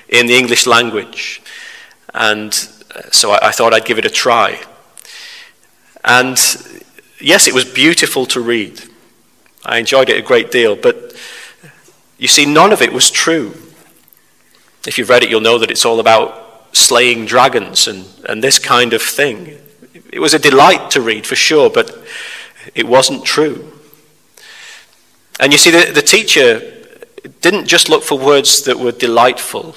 in 0.08 0.28
the 0.28 0.38
English 0.38 0.68
language. 0.68 1.42
And 2.14 2.54
uh, 2.94 3.10
so 3.10 3.32
I, 3.32 3.48
I 3.48 3.52
thought 3.52 3.74
I'd 3.74 3.86
give 3.86 3.98
it 3.98 4.06
a 4.06 4.10
try. 4.12 4.62
And 6.04 6.38
yes, 7.20 7.48
it 7.48 7.56
was 7.56 7.66
beautiful 7.66 8.28
to 8.28 8.40
read. 8.40 8.84
I 9.66 9.80
enjoyed 9.80 10.10
it 10.10 10.18
a 10.18 10.22
great 10.22 10.52
deal, 10.52 10.76
but 10.76 11.16
you 12.20 12.28
see, 12.28 12.46
none 12.46 12.72
of 12.72 12.84
it 12.84 12.94
was 12.94 13.10
true. 13.10 13.56
If 14.88 14.98
you've 14.98 15.10
read 15.10 15.24
it, 15.24 15.30
you'll 15.30 15.42
know 15.42 15.60
that 15.60 15.72
it's 15.72 15.86
all 15.86 16.00
about 16.00 16.76
slaying 16.76 17.26
dragons 17.26 17.88
and, 17.88 18.06
and 18.28 18.44
this 18.44 18.58
kind 18.60 18.94
of 18.94 19.02
thing. 19.02 19.58
It 20.12 20.20
was 20.20 20.34
a 20.34 20.40
delight 20.40 20.92
to 20.92 21.02
read, 21.02 21.26
for 21.26 21.36
sure, 21.36 21.70
but 21.70 21.98
it 22.74 22.88
wasn't 22.88 23.26
true. 23.26 23.72
And 25.40 25.52
you 25.52 25.58
see, 25.58 25.72
the, 25.72 25.92
the 25.92 26.02
teacher 26.02 26.60
didn't 27.42 27.68
just 27.68 27.90
look 27.90 28.04
for 28.04 28.18
words 28.18 28.64
that 28.64 28.80
were 28.80 28.92
delightful. 28.92 29.76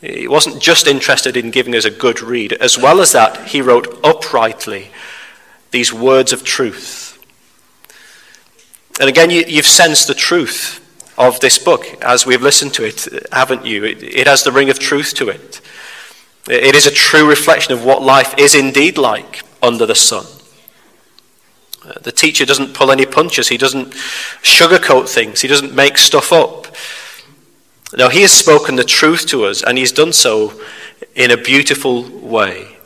He 0.00 0.28
wasn't 0.28 0.60
just 0.60 0.86
interested 0.86 1.36
in 1.36 1.50
giving 1.50 1.74
us 1.74 1.84
a 1.84 1.90
good 1.90 2.20
read. 2.20 2.52
As 2.54 2.78
well 2.78 3.00
as 3.00 3.12
that, 3.12 3.48
he 3.48 3.60
wrote 3.60 3.98
uprightly 4.04 4.90
these 5.70 5.92
words 5.92 6.32
of 6.32 6.44
truth. 6.44 7.18
And 9.00 9.08
again, 9.08 9.30
you, 9.30 9.44
have 9.56 9.66
sensed 9.66 10.06
the 10.06 10.14
truth 10.14 10.80
of 11.18 11.40
this 11.40 11.58
book 11.58 11.86
as 12.02 12.26
we've 12.26 12.42
listened 12.42 12.74
to 12.74 12.84
it, 12.84 13.08
haven't 13.32 13.64
you? 13.64 13.84
It, 13.84 14.02
it 14.02 14.26
has 14.26 14.44
the 14.44 14.52
ring 14.52 14.70
of 14.70 14.78
truth 14.78 15.14
to 15.14 15.28
it. 15.28 15.60
It 16.48 16.74
is 16.74 16.86
a 16.86 16.90
true 16.90 17.28
reflection 17.28 17.72
of 17.72 17.84
what 17.84 18.02
life 18.02 18.34
is 18.38 18.54
indeed 18.54 18.98
like 18.98 19.42
under 19.62 19.86
the 19.86 19.94
sun. 19.94 20.26
The 22.02 22.12
teacher 22.12 22.44
doesn't 22.44 22.74
pull 22.74 22.90
any 22.90 23.06
punches. 23.06 23.48
He 23.48 23.56
doesn't 23.56 23.92
sugarcoat 24.42 25.08
things. 25.08 25.40
He 25.40 25.48
doesn't 25.48 25.74
make 25.74 25.98
stuff 25.98 26.32
up. 26.32 26.66
Now, 27.96 28.08
he 28.08 28.22
has 28.22 28.32
spoken 28.32 28.74
the 28.74 28.84
truth 28.84 29.26
to 29.28 29.44
us, 29.44 29.62
and 29.62 29.78
he's 29.78 29.92
done 29.92 30.12
so 30.12 30.60
in 31.14 31.30
a 31.30 31.36
beautiful 31.36 32.02
way. 32.08 32.76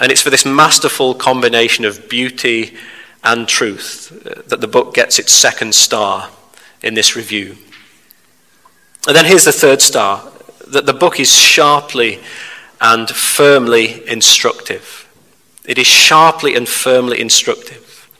And 0.00 0.10
it's 0.10 0.22
for 0.22 0.30
this 0.30 0.46
masterful 0.46 1.14
combination 1.14 1.84
of 1.84 2.08
beauty 2.08 2.76
and 3.24 3.48
truth 3.48 4.10
that 4.46 4.60
the 4.60 4.68
book 4.68 4.94
gets 4.94 5.18
its 5.18 5.32
second 5.32 5.74
star 5.74 6.30
in 6.82 6.94
this 6.94 7.16
review. 7.16 7.56
And 9.06 9.16
then 9.16 9.24
here's 9.24 9.44
the 9.44 9.52
third 9.52 9.80
star 9.80 10.30
that 10.68 10.86
the 10.86 10.92
book 10.92 11.18
is 11.18 11.32
sharply 11.32 12.20
and 12.80 13.08
firmly 13.08 14.06
instructive. 14.08 15.08
It 15.64 15.78
is 15.78 15.86
sharply 15.86 16.54
and 16.54 16.68
firmly 16.68 17.20
instructive. 17.20 18.10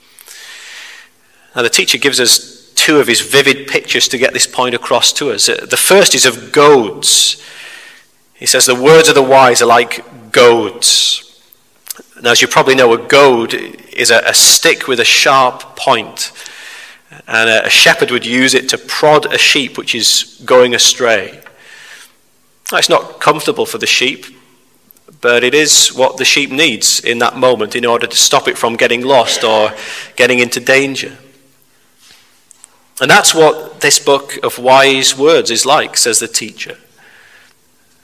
Now, 1.55 1.61
the 1.61 1.69
teacher 1.69 1.97
gives 1.97 2.19
us 2.19 2.73
two 2.73 2.99
of 2.99 3.07
his 3.07 3.21
vivid 3.21 3.67
pictures 3.67 4.07
to 4.09 4.17
get 4.17 4.33
this 4.33 4.47
point 4.47 4.75
across 4.75 5.13
to 5.13 5.31
us. 5.31 5.47
Uh, 5.47 5.65
the 5.69 5.77
first 5.77 6.13
is 6.13 6.25
of 6.25 6.51
goads. 6.51 7.41
He 8.33 8.45
says, 8.45 8.65
The 8.65 8.75
words 8.75 9.07
of 9.07 9.15
the 9.15 9.23
wise 9.23 9.61
are 9.61 9.67
like 9.67 10.31
goads. 10.31 11.21
Now, 12.21 12.31
as 12.31 12.41
you 12.41 12.47
probably 12.47 12.75
know, 12.75 12.93
a 12.93 13.07
goad 13.07 13.53
is 13.95 14.11
a, 14.11 14.19
a 14.19 14.33
stick 14.33 14.87
with 14.87 14.99
a 14.99 15.05
sharp 15.05 15.75
point. 15.75 16.31
and 17.27 17.49
a, 17.49 17.65
a 17.65 17.69
shepherd 17.69 18.11
would 18.11 18.25
use 18.25 18.53
it 18.53 18.69
to 18.69 18.77
prod 18.77 19.33
a 19.33 19.37
sheep 19.37 19.77
which 19.77 19.95
is 19.95 20.41
going 20.45 20.75
astray. 20.75 21.41
Now, 22.71 22.77
it's 22.79 22.89
not 22.89 23.19
comfortable 23.19 23.65
for 23.65 23.77
the 23.77 23.87
sheep, 23.87 24.25
but 25.21 25.43
it 25.43 25.53
is 25.53 25.89
what 25.89 26.17
the 26.17 26.25
sheep 26.25 26.51
needs 26.51 26.99
in 26.99 27.19
that 27.19 27.35
moment 27.35 27.75
in 27.75 27.85
order 27.85 28.07
to 28.07 28.17
stop 28.17 28.47
it 28.47 28.57
from 28.57 28.75
getting 28.75 29.03
lost 29.03 29.43
or 29.43 29.71
getting 30.15 30.39
into 30.39 30.59
danger. 30.59 31.17
And 33.01 33.11
that's 33.11 33.35
what 33.35 33.81
this 33.81 33.99
book 33.99 34.37
of 34.43 34.57
wise 34.57 35.17
words 35.17 35.51
is 35.51 35.65
like, 35.65 35.97
says 35.97 36.19
the 36.19 36.27
teacher. 36.27 36.77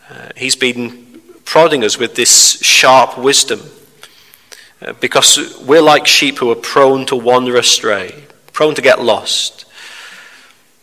Uh, 0.10 0.30
he's 0.36 0.56
been 0.56 1.22
prodding 1.46 1.84
us 1.84 1.98
with 1.98 2.16
this 2.16 2.62
sharp 2.62 3.18
wisdom 3.18 3.62
because 5.00 5.60
we're 5.62 5.82
like 5.82 6.08
sheep 6.08 6.40
who 6.40 6.52
are 6.52 6.56
prone 6.56 7.06
to 7.08 7.16
wander 7.16 7.58
astray, 7.58 8.26
prone 8.52 8.76
to 8.76 8.82
get 8.82 9.02
lost, 9.02 9.66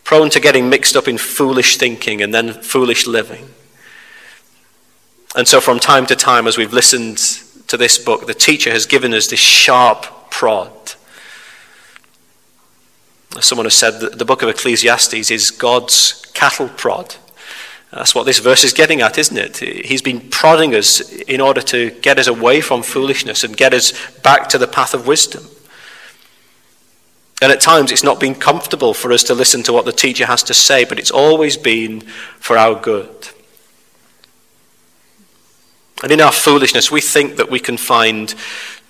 prone 0.04 0.30
to 0.30 0.40
getting 0.40 0.70
mixed 0.70 0.96
up 0.96 1.08
in 1.08 1.18
foolish 1.18 1.76
thinking 1.76 2.22
and 2.22 2.32
then 2.32 2.52
foolish 2.52 3.06
living. 3.06 3.48
And 5.36 5.46
so, 5.46 5.60
from 5.60 5.78
time 5.78 6.06
to 6.06 6.16
time, 6.16 6.46
as 6.46 6.56
we've 6.56 6.72
listened 6.72 7.18
to 7.68 7.76
this 7.76 7.98
book, 7.98 8.26
the 8.26 8.34
teacher 8.34 8.70
has 8.70 8.86
given 8.86 9.12
us 9.12 9.26
this 9.28 9.40
sharp 9.40 10.30
prod. 10.30 10.72
Someone 13.40 13.66
has 13.66 13.74
said 13.74 14.00
that 14.00 14.18
the 14.18 14.24
book 14.24 14.42
of 14.42 14.48
Ecclesiastes 14.48 15.30
is 15.30 15.50
God's 15.50 16.24
cattle 16.34 16.68
prod. 16.68 17.16
That's 17.90 18.14
what 18.14 18.26
this 18.26 18.38
verse 18.38 18.64
is 18.64 18.72
getting 18.72 19.00
at, 19.00 19.16
isn't 19.16 19.36
it? 19.36 19.56
He's 19.86 20.02
been 20.02 20.28
prodding 20.28 20.74
us 20.74 21.00
in 21.00 21.40
order 21.40 21.62
to 21.62 21.90
get 22.02 22.18
us 22.18 22.26
away 22.26 22.60
from 22.60 22.82
foolishness 22.82 23.44
and 23.44 23.56
get 23.56 23.72
us 23.72 23.92
back 24.18 24.48
to 24.50 24.58
the 24.58 24.66
path 24.66 24.92
of 24.92 25.06
wisdom. 25.06 25.44
And 27.40 27.50
at 27.52 27.60
times 27.60 27.90
it's 27.90 28.04
not 28.04 28.20
been 28.20 28.34
comfortable 28.34 28.92
for 28.92 29.12
us 29.12 29.22
to 29.24 29.34
listen 29.34 29.62
to 29.64 29.72
what 29.72 29.84
the 29.84 29.92
teacher 29.92 30.26
has 30.26 30.42
to 30.44 30.54
say, 30.54 30.84
but 30.84 30.98
it's 30.98 31.10
always 31.10 31.56
been 31.56 32.00
for 32.00 32.58
our 32.58 32.78
good. 32.78 33.28
And 36.02 36.12
in 36.12 36.20
our 36.20 36.32
foolishness, 36.32 36.90
we 36.90 37.00
think 37.00 37.36
that 37.36 37.50
we 37.50 37.58
can 37.58 37.76
find 37.76 38.34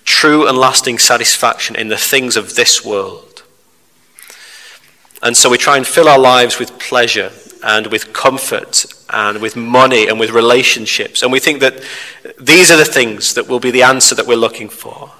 true 0.03 0.47
and 0.47 0.57
lasting 0.57 0.97
satisfaction 0.97 1.75
in 1.75 1.87
the 1.87 1.97
things 1.97 2.35
of 2.35 2.55
this 2.55 2.83
world. 2.83 3.43
And 5.21 5.37
so 5.37 5.49
we 5.49 5.57
try 5.57 5.77
and 5.77 5.85
fill 5.85 6.07
our 6.09 6.19
lives 6.19 6.59
with 6.59 6.79
pleasure 6.79 7.31
and 7.63 7.87
with 7.87 8.13
comfort 8.13 8.85
and 9.09 9.41
with 9.41 9.55
money 9.55 10.07
and 10.07 10.19
with 10.19 10.29
relationships. 10.31 11.21
And 11.21 11.31
we 11.31 11.39
think 11.39 11.59
that 11.59 11.83
these 12.39 12.71
are 12.71 12.77
the 12.77 12.85
things 12.85 13.33
that 13.33 13.47
will 13.47 13.59
be 13.59 13.71
the 13.71 13.83
answer 13.83 14.15
that 14.15 14.27
we're 14.27 14.35
looking 14.35 14.69
for. 14.69 15.11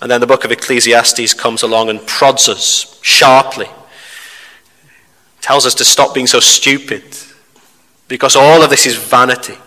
And 0.00 0.10
then 0.10 0.20
the 0.20 0.26
book 0.26 0.44
of 0.44 0.52
Ecclesiastes 0.52 1.34
comes 1.34 1.62
along 1.62 1.90
and 1.90 2.06
prods 2.06 2.48
us 2.48 2.98
sharply, 3.02 3.68
tells 5.40 5.66
us 5.66 5.74
to 5.74 5.84
stop 5.84 6.14
being 6.14 6.26
so 6.26 6.40
stupid, 6.40 7.02
because 8.08 8.36
all 8.36 8.62
of 8.62 8.70
this 8.70 8.86
is 8.86 8.96
vanity. 8.96 9.58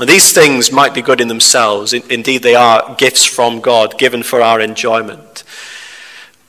And 0.00 0.08
these 0.08 0.32
things 0.32 0.72
might 0.72 0.92
be 0.92 1.02
good 1.02 1.20
in 1.20 1.28
themselves. 1.28 1.92
Indeed, 1.92 2.42
they 2.42 2.56
are 2.56 2.96
gifts 2.96 3.24
from 3.24 3.60
God 3.60 3.96
given 3.96 4.24
for 4.24 4.42
our 4.42 4.60
enjoyment. 4.60 5.44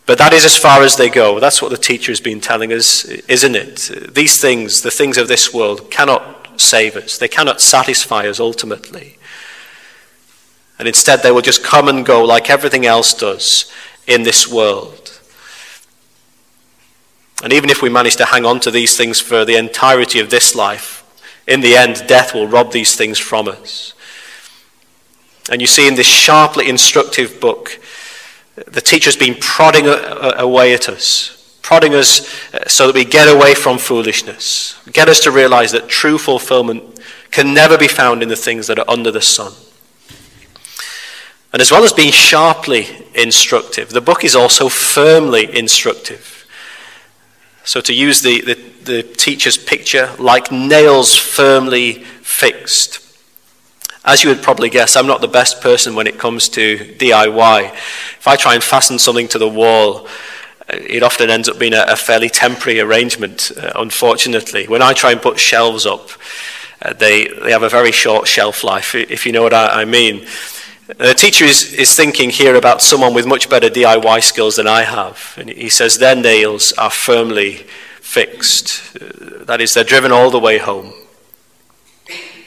But 0.05 0.19
that 0.19 0.33
is 0.33 0.45
as 0.45 0.55
far 0.55 0.83
as 0.83 0.97
they 0.97 1.09
go. 1.09 1.39
That's 1.39 1.61
what 1.61 1.71
the 1.71 1.77
teacher 1.77 2.11
has 2.11 2.21
been 2.21 2.39
telling 2.39 2.71
us, 2.71 3.05
isn't 3.05 3.55
it? 3.55 4.13
These 4.13 4.39
things, 4.39 4.81
the 4.81 4.91
things 4.91 5.17
of 5.17 5.27
this 5.27 5.53
world, 5.53 5.89
cannot 5.89 6.61
save 6.61 6.95
us, 6.95 7.17
they 7.17 7.27
cannot 7.27 7.59
satisfy 7.59 8.27
us 8.27 8.39
ultimately. 8.39 9.17
And 10.77 10.87
instead, 10.87 11.21
they 11.21 11.31
will 11.31 11.41
just 11.41 11.63
come 11.63 11.87
and 11.87 12.05
go 12.05 12.23
like 12.23 12.49
everything 12.49 12.85
else 12.85 13.13
does 13.13 13.71
in 14.07 14.23
this 14.23 14.47
world. 14.47 15.19
And 17.43 17.51
even 17.53 17.69
if 17.69 17.81
we 17.81 17.89
manage 17.89 18.15
to 18.17 18.25
hang 18.25 18.45
on 18.45 18.59
to 18.61 18.71
these 18.71 18.97
things 18.97 19.19
for 19.19 19.45
the 19.45 19.55
entirety 19.55 20.19
of 20.19 20.29
this 20.29 20.55
life, 20.55 21.03
in 21.47 21.61
the 21.61 21.75
end, 21.75 22.03
death 22.07 22.33
will 22.33 22.47
rob 22.47 22.71
these 22.71 22.95
things 22.95 23.19
from 23.19 23.47
us. 23.47 23.93
And 25.49 25.61
you 25.61 25.67
see 25.67 25.87
in 25.87 25.95
this 25.95 26.07
sharply 26.07 26.67
instructive 26.67 27.39
book, 27.39 27.79
the 28.55 28.81
teacher's 28.81 29.17
been 29.17 29.35
prodding 29.39 29.85
away 29.87 30.73
at 30.73 30.87
us, 30.87 31.57
prodding 31.61 31.93
us 31.93 32.53
uh, 32.53 32.67
so 32.67 32.87
that 32.87 32.95
we 32.95 33.03
get 33.03 33.27
away 33.27 33.53
from 33.53 33.77
foolishness, 33.77 34.79
get 34.91 35.09
us 35.09 35.19
to 35.21 35.31
realize 35.31 35.71
that 35.71 35.89
true 35.89 36.17
fulfillment 36.17 36.99
can 37.31 37.53
never 37.53 37.77
be 37.77 37.87
found 37.87 38.23
in 38.23 38.29
the 38.29 38.35
things 38.35 38.67
that 38.67 38.79
are 38.79 38.89
under 38.89 39.11
the 39.11 39.21
sun. 39.21 39.51
And 41.51 41.61
as 41.61 41.71
well 41.71 41.83
as 41.83 41.93
being 41.93 42.11
sharply 42.11 42.87
instructive, 43.13 43.89
the 43.89 44.01
book 44.01 44.23
is 44.23 44.35
also 44.35 44.69
firmly 44.69 45.57
instructive. 45.57 46.45
So, 47.63 47.81
to 47.81 47.93
use 47.93 48.21
the, 48.21 48.41
the, 48.41 48.53
the 48.83 49.03
teacher's 49.03 49.57
picture, 49.57 50.11
like 50.19 50.51
nails 50.51 51.15
firmly 51.15 52.03
fixed. 52.21 53.04
As 54.05 54.23
you 54.23 54.29
would 54.29 54.43
probably 54.43 54.69
guess, 54.69 54.95
I'm 54.95 55.07
not 55.07 55.21
the 55.21 55.27
best 55.27 55.61
person 55.61 55.95
when 55.95 56.05
it 56.05 56.19
comes 56.19 56.47
to 56.49 56.77
DIY. 56.77 57.73
If 57.73 58.27
I 58.27 58.35
try 58.35 58.53
and 58.53 58.63
fasten 58.63 58.99
something 58.99 59.27
to 59.29 59.39
the 59.39 59.49
wall, 59.49 60.07
it 60.69 61.01
often 61.01 61.31
ends 61.31 61.49
up 61.49 61.57
being 61.57 61.73
a, 61.73 61.95
fairly 61.95 62.29
temporary 62.29 62.79
arrangement, 62.79 63.51
uh, 63.57 63.71
unfortunately. 63.75 64.67
When 64.67 64.83
I 64.83 64.93
try 64.93 65.11
and 65.11 65.21
put 65.21 65.39
shelves 65.39 65.87
up, 65.87 66.09
uh, 66.83 66.93
they, 66.93 67.27
they 67.27 67.51
have 67.51 67.63
a 67.63 67.69
very 67.69 67.91
short 67.91 68.27
shelf 68.27 68.63
life, 68.63 68.93
if 68.93 69.25
you 69.25 69.31
know 69.31 69.41
what 69.41 69.53
I, 69.55 69.81
I 69.81 69.85
mean. 69.85 70.27
The 70.97 71.15
teacher 71.15 71.45
is, 71.45 71.73
is 71.73 71.95
thinking 71.95 72.29
here 72.29 72.55
about 72.55 72.83
someone 72.83 73.15
with 73.15 73.25
much 73.25 73.49
better 73.49 73.69
DIY 73.69 74.21
skills 74.21 74.57
than 74.57 74.67
I 74.67 74.83
have. 74.83 75.33
And 75.39 75.49
he 75.49 75.69
says 75.69 75.97
their 75.97 76.15
nails 76.15 76.73
are 76.73 76.91
firmly 76.91 77.65
fixed. 78.01 78.95
Uh, 78.95 79.45
that 79.45 79.61
is, 79.61 79.73
they're 79.73 79.83
driven 79.83 80.11
all 80.11 80.29
the 80.29 80.39
way 80.39 80.59
home. 80.59 80.93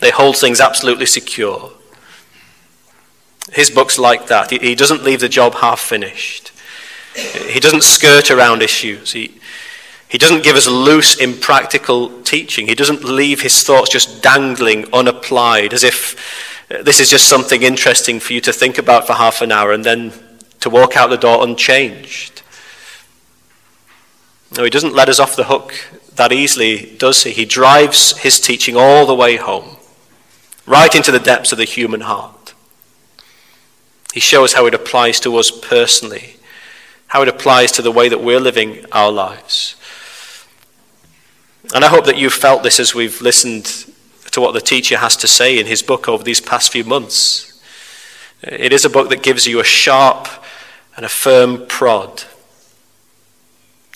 They 0.01 0.11
hold 0.11 0.37
things 0.37 0.61
absolutely 0.61 1.07
secure. 1.07 1.73
His 3.53 3.71
book's 3.71 3.99
like 3.99 4.27
that. 4.27 4.51
He, 4.51 4.75
doesn't 4.75 5.03
leave 5.03 5.21
the 5.21 5.29
job 5.29 5.55
half 5.55 5.81
finished. 5.81 6.53
He 7.15 7.61
doesn't 7.61 7.83
skirt 7.83 8.31
around 8.31 8.63
issues. 8.63 9.13
He, 9.13 9.41
he 10.09 10.19
doesn't 10.19 10.45
give 10.45 10.57
us 10.57 10.69
loose, 10.69 11.19
impractical 11.19 12.23
teaching. 12.23 12.69
He 12.69 12.75
doesn't 12.75 13.05
leave 13.05 13.43
his 13.43 13.65
thoughts 13.65 13.91
just 13.91 14.23
dangling, 14.23 14.85
unapplied, 14.93 15.73
as 15.73 15.83
if 15.83 16.63
uh, 16.71 16.83
this 16.83 17.01
is 17.01 17.11
just 17.11 17.29
something 17.29 17.63
interesting 17.63 18.21
for 18.21 18.35
you 18.35 18.41
to 18.43 18.53
think 18.53 18.79
about 18.79 19.07
for 19.07 19.15
half 19.15 19.41
an 19.41 19.51
hour 19.51 19.73
and 19.73 19.85
then 19.85 20.13
to 20.61 20.71
walk 20.71 20.97
out 20.97 21.09
the 21.09 21.17
door 21.17 21.43
unchanged. 21.43 22.43
No, 24.57 24.65
he 24.65 24.71
doesn't 24.71 24.95
let 24.95 25.09
us 25.09 25.19
off 25.19 25.37
the 25.37 25.45
hook 25.45 25.73
that 26.15 26.33
easily, 26.33 26.95
does 26.99 27.23
he? 27.25 27.33
He 27.33 27.45
drives 27.45 28.19
his 28.19 28.41
teaching 28.41 28.77
all 28.77 29.07
the 29.07 29.15
way 29.15 29.37
home 29.37 29.78
right 30.69 30.95
into 30.95 31.11
the 31.11 31.19
depths 31.19 31.51
of 31.51 31.59
the 31.59 31.65
human 31.65 32.03
heart. 32.03 32.55
He 34.13 34.21
shows 34.21 34.53
how 34.53 34.67
it 34.67 34.75
applies 34.75 35.19
to 35.21 35.37
us 35.37 35.51
personally, 35.51 36.37
how 37.09 37.23
it 37.23 37.29
applies 37.29 37.73
to 37.73 37.83
the 37.83 37.93
way 37.93 38.09
that 38.09 38.23
we're 38.23 38.41
living 38.41 38.85
our 38.93 39.11
lives. 39.11 39.77
And 41.75 41.85
I 41.85 41.89
hope 41.89 42.05
that 42.07 42.19
you've 42.19 42.33
felt 42.33 42.63
this 42.63 42.81
as 42.81 42.95
we've 42.95 43.21
listened 43.21 43.65
to 44.31 44.41
what 44.41 44.53
the 44.53 44.61
teacher 44.61 44.99
has 44.99 45.17
to 45.17 45.29
say 45.29 45.59
in 45.59 45.67
his 45.67 45.83
book 45.83 46.09
over 46.09 46.23
these 46.23 46.41
past 46.41 46.73
few 46.73 46.85
months. 46.85 47.63
It 48.43 48.73
is 48.73 48.85
a 48.85 48.91
book 48.91 49.09
that 49.11 49.23
gives 49.23 49.47
you 49.47 49.61
a 49.61 49.65
sharp 49.65 50.29
and 50.97 51.05
a 51.05 51.09
firm 51.09 51.67
prod, 51.67 52.25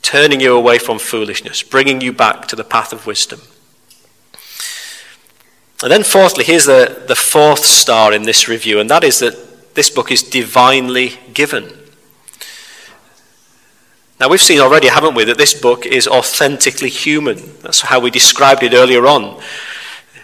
turning 0.02 0.40
you 0.40 0.56
away 0.56 0.78
from 0.78 0.98
foolishness, 0.98 1.62
bringing 1.62 2.00
you 2.00 2.12
back 2.12 2.46
to 2.48 2.56
the 2.56 2.64
path 2.64 2.92
of 2.92 3.06
wisdom. 3.06 3.40
And 5.82 5.90
then, 5.90 6.04
fourthly, 6.04 6.44
here's 6.44 6.66
the, 6.66 7.02
the 7.08 7.16
fourth 7.16 7.64
star 7.64 8.12
in 8.12 8.22
this 8.22 8.48
review, 8.48 8.78
and 8.78 8.88
that 8.88 9.02
is 9.02 9.18
that 9.18 9.74
this 9.74 9.90
book 9.90 10.12
is 10.12 10.22
divinely 10.22 11.14
given. 11.34 11.72
Now, 14.20 14.28
we've 14.28 14.40
seen 14.40 14.60
already, 14.60 14.86
haven't 14.86 15.16
we, 15.16 15.24
that 15.24 15.38
this 15.38 15.54
book 15.54 15.84
is 15.84 16.06
authentically 16.06 16.88
human. 16.88 17.58
That's 17.62 17.80
how 17.80 17.98
we 17.98 18.10
described 18.10 18.62
it 18.62 18.74
earlier 18.74 19.04
on. 19.06 19.42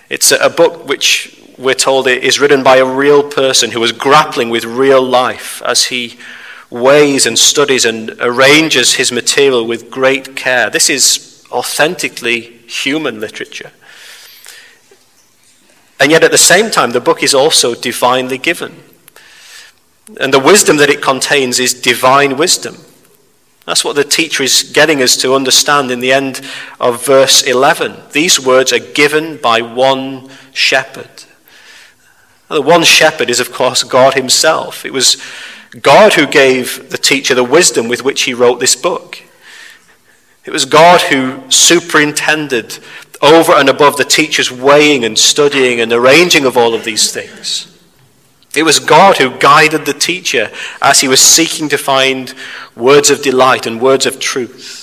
It's 0.09 0.31
a, 0.31 0.49
book 0.49 0.87
which 0.87 1.37
we're 1.59 1.75
told 1.75 2.07
is 2.07 2.38
written 2.38 2.62
by 2.62 2.77
a 2.77 2.85
real 2.85 3.29
person 3.29 3.73
who 3.73 3.83
is 3.83 3.90
grappling 3.90 4.51
with 4.51 4.64
real 4.64 5.03
life 5.03 5.61
as 5.66 5.87
he 5.87 6.18
weighs 6.71 7.27
and 7.27 7.37
studies 7.37 7.85
and 7.85 8.11
arranges 8.21 8.94
his 8.94 9.11
material 9.11 9.66
with 9.66 9.90
great 9.90 10.37
care. 10.37 10.71
This 10.71 10.88
is 10.88 11.44
authentically 11.51 12.40
human 12.68 13.18
literature. 13.18 13.73
And 16.01 16.11
yet, 16.11 16.23
at 16.23 16.31
the 16.31 16.39
same 16.39 16.71
time, 16.71 16.93
the 16.93 17.01
book 17.01 17.23
is 17.23 17.35
also 17.35 17.75
divinely 17.75 18.39
given. 18.39 18.83
And 20.21 20.33
the 20.33 20.39
wisdom 20.39 20.77
that 20.79 20.91
it 20.91 21.03
contains 21.03 21.59
is 21.59 21.75
divine 21.75 22.37
wisdom. 22.37 22.77
That's 23.67 23.85
what 23.85 23.97
the 23.97 24.05
teacher 24.05 24.43
is 24.43 24.63
getting 24.63 25.03
us 25.03 25.17
to 25.19 25.35
understand 25.35 25.91
in 25.91 26.01
the 26.01 26.13
end 26.13 26.41
of 26.81 27.05
verse 27.05 27.43
11. 27.43 27.97
These 28.13 28.41
words 28.41 28.73
are 28.73 28.79
given 28.79 29.37
by 29.37 29.61
one 29.61 30.31
shepherd. 30.55 31.25
The 32.49 32.63
one 32.63 32.85
shepherd 32.85 33.29
is, 33.29 33.41
of 33.41 33.53
course, 33.53 33.83
God 33.83 34.15
Himself. 34.15 34.87
It 34.87 34.93
was 34.93 35.23
God 35.83 36.15
who 36.15 36.27
gave 36.27 36.91
the 36.91 36.99
teacher 36.99 37.35
the 37.35 37.45
wisdom 37.45 37.89
with 37.89 38.03
which 38.03 38.23
he 38.23 38.33
wrote 38.33 38.61
this 38.61 38.75
book. 38.75 39.19
It 40.45 40.51
was 40.51 40.65
God 40.65 41.03
who 41.03 41.43
superintended 41.51 42.79
over 43.21 43.53
and 43.53 43.69
above 43.69 43.97
the 43.97 44.05
teacher's 44.05 44.51
weighing 44.51 45.05
and 45.05 45.19
studying 45.19 45.81
and 45.81 45.93
arranging 45.93 46.45
of 46.45 46.57
all 46.57 46.75
of 46.75 46.85
these 46.85 47.13
things. 47.13 47.75
It 48.55 48.63
was 48.63 48.81
God 48.81 49.19
who 49.19 49.39
guided 49.39 49.85
the 49.85 49.93
teacher 49.93 50.51
as 50.81 51.01
he 51.01 51.09
was 51.09 51.21
seeking 51.21 51.69
to 51.69 51.79
find 51.79 52.35
words 52.77 53.11
of 53.11 53.23
delight 53.23 53.67
and 53.67 53.81
words 53.81 54.07
of 54.07 54.19
truth. 54.19 54.79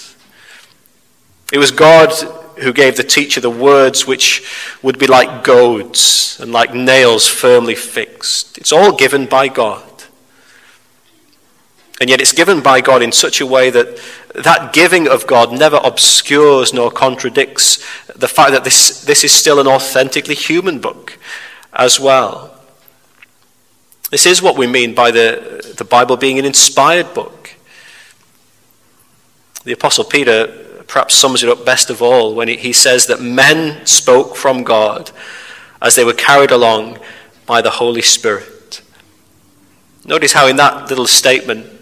It 1.51 1.57
was 1.57 1.71
God 1.71 2.11
who 2.59 2.73
gave 2.73 2.95
the 2.95 3.03
teacher 3.03 3.41
the 3.41 3.49
words 3.49 4.07
which 4.07 4.49
would 4.81 4.97
be 4.97 5.07
like 5.07 5.43
goads 5.43 6.39
and 6.39 6.51
like 6.51 6.73
nails 6.73 7.27
firmly 7.27 7.75
fixed. 7.75 8.57
It's 8.57 8.71
all 8.71 8.95
given 8.95 9.25
by 9.25 9.47
God. 9.47 9.94
And 12.01 12.09
yet 12.09 12.19
it's 12.19 12.33
given 12.33 12.61
by 12.61 12.81
God 12.81 13.01
in 13.01 13.11
such 13.11 13.39
a 13.39 13.45
way 13.45 13.69
that 13.69 13.99
that 14.43 14.73
giving 14.73 15.07
of 15.07 15.25
God 15.27 15.53
never 15.53 15.79
obscures 15.81 16.73
nor 16.73 16.91
contradicts 16.91 17.77
the 18.07 18.27
fact 18.27 18.51
that 18.51 18.65
this, 18.65 19.05
this 19.05 19.23
is 19.23 19.31
still 19.31 19.59
an 19.59 19.67
authentically 19.67 20.35
human 20.35 20.79
book 20.79 21.17
as 21.73 21.99
well. 21.99 22.59
This 24.11 24.25
is 24.25 24.41
what 24.41 24.57
we 24.57 24.67
mean 24.67 24.93
by 24.93 25.11
the, 25.11 25.73
the 25.77 25.85
Bible 25.85 26.17
being 26.17 26.37
an 26.37 26.45
inspired 26.45 27.13
book. 27.13 27.51
The 29.63 29.71
Apostle 29.71 30.03
Peter 30.03 30.47
perhaps 30.87 31.15
sums 31.15 31.43
it 31.43 31.49
up 31.49 31.65
best 31.65 31.89
of 31.89 32.01
all 32.01 32.35
when 32.35 32.47
he 32.47 32.71
says 32.73 33.07
that 33.07 33.21
men 33.21 33.85
spoke 33.85 34.35
from 34.35 34.63
God 34.63 35.11
as 35.81 35.95
they 35.95 36.03
were 36.03 36.13
carried 36.13 36.51
along 36.51 36.99
by 37.45 37.61
the 37.61 37.71
Holy 37.71 38.01
Spirit. 38.01 38.81
Notice 40.05 40.33
how, 40.33 40.47
in 40.47 40.57
that 40.57 40.89
little 40.89 41.07
statement, 41.07 41.74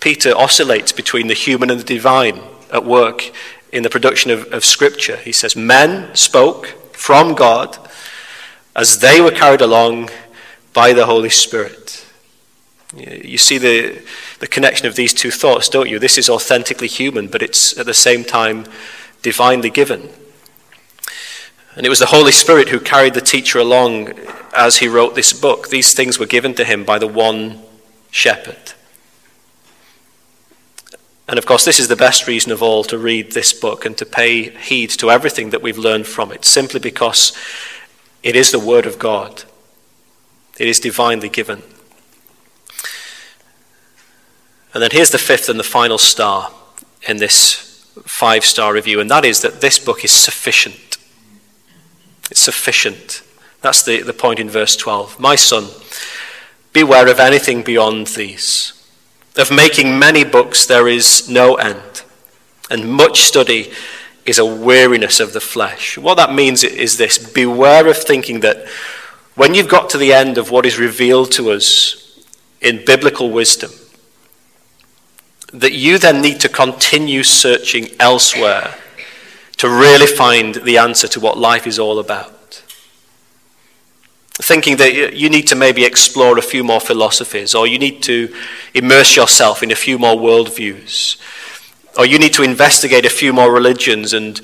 Peter 0.00 0.36
oscillates 0.36 0.92
between 0.92 1.28
the 1.28 1.34
human 1.34 1.70
and 1.70 1.80
the 1.80 1.84
divine 1.84 2.40
at 2.72 2.84
work 2.84 3.32
in 3.72 3.82
the 3.82 3.90
production 3.90 4.30
of, 4.30 4.52
of 4.52 4.64
Scripture. 4.64 5.16
He 5.16 5.32
says, 5.32 5.56
Men 5.56 6.14
spoke 6.14 6.66
from 6.92 7.34
God 7.34 7.78
as 8.76 8.98
they 8.98 9.20
were 9.20 9.30
carried 9.30 9.60
along 9.60 10.10
by 10.72 10.92
the 10.92 11.06
Holy 11.06 11.30
Spirit. 11.30 12.06
You 12.96 13.38
see 13.38 13.58
the, 13.58 14.02
the 14.38 14.46
connection 14.46 14.86
of 14.86 14.94
these 14.94 15.12
two 15.12 15.30
thoughts, 15.30 15.68
don't 15.68 15.88
you? 15.88 15.98
This 15.98 16.18
is 16.18 16.30
authentically 16.30 16.88
human, 16.88 17.26
but 17.26 17.42
it's 17.42 17.76
at 17.78 17.86
the 17.86 17.94
same 17.94 18.24
time 18.24 18.66
divinely 19.22 19.70
given. 19.70 20.10
And 21.76 21.84
it 21.84 21.88
was 21.88 21.98
the 21.98 22.06
Holy 22.06 22.30
Spirit 22.30 22.68
who 22.68 22.78
carried 22.78 23.14
the 23.14 23.20
teacher 23.20 23.58
along 23.58 24.12
as 24.56 24.76
he 24.76 24.86
wrote 24.86 25.16
this 25.16 25.32
book. 25.32 25.68
These 25.68 25.92
things 25.92 26.20
were 26.20 26.26
given 26.26 26.54
to 26.54 26.64
him 26.64 26.84
by 26.84 27.00
the 27.00 27.08
one 27.08 27.62
shepherd. 28.12 28.73
And 31.26 31.38
of 31.38 31.46
course, 31.46 31.64
this 31.64 31.80
is 31.80 31.88
the 31.88 31.96
best 31.96 32.26
reason 32.26 32.52
of 32.52 32.62
all 32.62 32.84
to 32.84 32.98
read 32.98 33.32
this 33.32 33.52
book 33.52 33.86
and 33.86 33.96
to 33.96 34.04
pay 34.04 34.50
heed 34.50 34.90
to 34.90 35.10
everything 35.10 35.50
that 35.50 35.62
we've 35.62 35.78
learned 35.78 36.06
from 36.06 36.30
it, 36.30 36.44
simply 36.44 36.80
because 36.80 37.32
it 38.22 38.36
is 38.36 38.50
the 38.50 38.58
Word 38.58 38.86
of 38.86 38.98
God. 38.98 39.44
It 40.58 40.68
is 40.68 40.78
divinely 40.80 41.28
given. 41.28 41.62
And 44.72 44.82
then 44.82 44.90
here's 44.92 45.10
the 45.10 45.18
fifth 45.18 45.48
and 45.48 45.58
the 45.58 45.64
final 45.64 45.98
star 45.98 46.50
in 47.08 47.18
this 47.18 47.86
five 48.04 48.44
star 48.44 48.72
review, 48.72 49.00
and 49.00 49.10
that 49.10 49.24
is 49.24 49.40
that 49.42 49.60
this 49.60 49.78
book 49.78 50.04
is 50.04 50.10
sufficient. 50.10 50.98
It's 52.30 52.40
sufficient. 52.40 53.22
That's 53.62 53.84
the, 53.84 54.02
the 54.02 54.12
point 54.12 54.40
in 54.40 54.50
verse 54.50 54.76
12. 54.76 55.18
My 55.20 55.36
son, 55.36 55.68
beware 56.72 57.08
of 57.08 57.20
anything 57.20 57.62
beyond 57.62 58.08
these. 58.08 58.72
Of 59.36 59.50
making 59.50 59.98
many 59.98 60.22
books 60.22 60.64
there 60.66 60.86
is 60.86 61.28
no 61.28 61.56
end, 61.56 62.02
and 62.70 62.92
much 62.92 63.22
study 63.22 63.72
is 64.24 64.38
a 64.38 64.44
weariness 64.44 65.20
of 65.20 65.32
the 65.32 65.40
flesh. 65.40 65.98
What 65.98 66.14
that 66.16 66.32
means 66.32 66.62
is 66.62 66.96
this. 66.96 67.18
Beware 67.18 67.88
of 67.88 67.96
thinking 67.96 68.40
that 68.40 68.66
when 69.34 69.54
you've 69.54 69.68
got 69.68 69.90
to 69.90 69.98
the 69.98 70.12
end 70.12 70.38
of 70.38 70.50
what 70.50 70.64
is 70.64 70.78
revealed 70.78 71.32
to 71.32 71.50
us 71.50 72.24
in 72.60 72.84
biblical 72.84 73.30
wisdom, 73.30 73.72
that 75.52 75.72
you 75.72 75.98
then 75.98 76.22
need 76.22 76.40
to 76.40 76.48
continue 76.48 77.22
searching 77.22 77.88
elsewhere 77.98 78.74
to 79.56 79.68
really 79.68 80.06
find 80.06 80.56
the 80.56 80.78
answer 80.78 81.08
to 81.08 81.20
what 81.20 81.38
life 81.38 81.66
is 81.66 81.78
all 81.78 81.98
about 81.98 82.33
thinking 84.42 84.76
that 84.78 85.14
you 85.14 85.30
need 85.30 85.46
to 85.48 85.54
maybe 85.54 85.84
explore 85.84 86.36
a 86.38 86.42
few 86.42 86.64
more 86.64 86.80
philosophies, 86.80 87.54
or 87.54 87.66
you 87.66 87.78
need 87.78 88.02
to 88.02 88.34
immerse 88.74 89.16
yourself 89.16 89.62
in 89.62 89.70
a 89.70 89.76
few 89.76 89.98
more 89.98 90.16
worldviews, 90.16 91.16
or 91.96 92.04
you 92.04 92.18
need 92.18 92.32
to 92.34 92.42
investigate 92.42 93.06
a 93.06 93.10
few 93.10 93.32
more 93.32 93.52
religions 93.52 94.12
and 94.12 94.40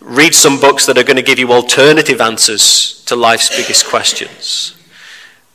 read 0.00 0.34
some 0.34 0.58
books 0.58 0.86
that 0.86 0.96
are 0.96 1.02
going 1.02 1.16
to 1.16 1.22
give 1.22 1.38
you 1.38 1.52
alternative 1.52 2.20
answers 2.20 3.04
to 3.04 3.14
life's 3.14 3.54
biggest 3.54 3.86
questions. 3.86 4.74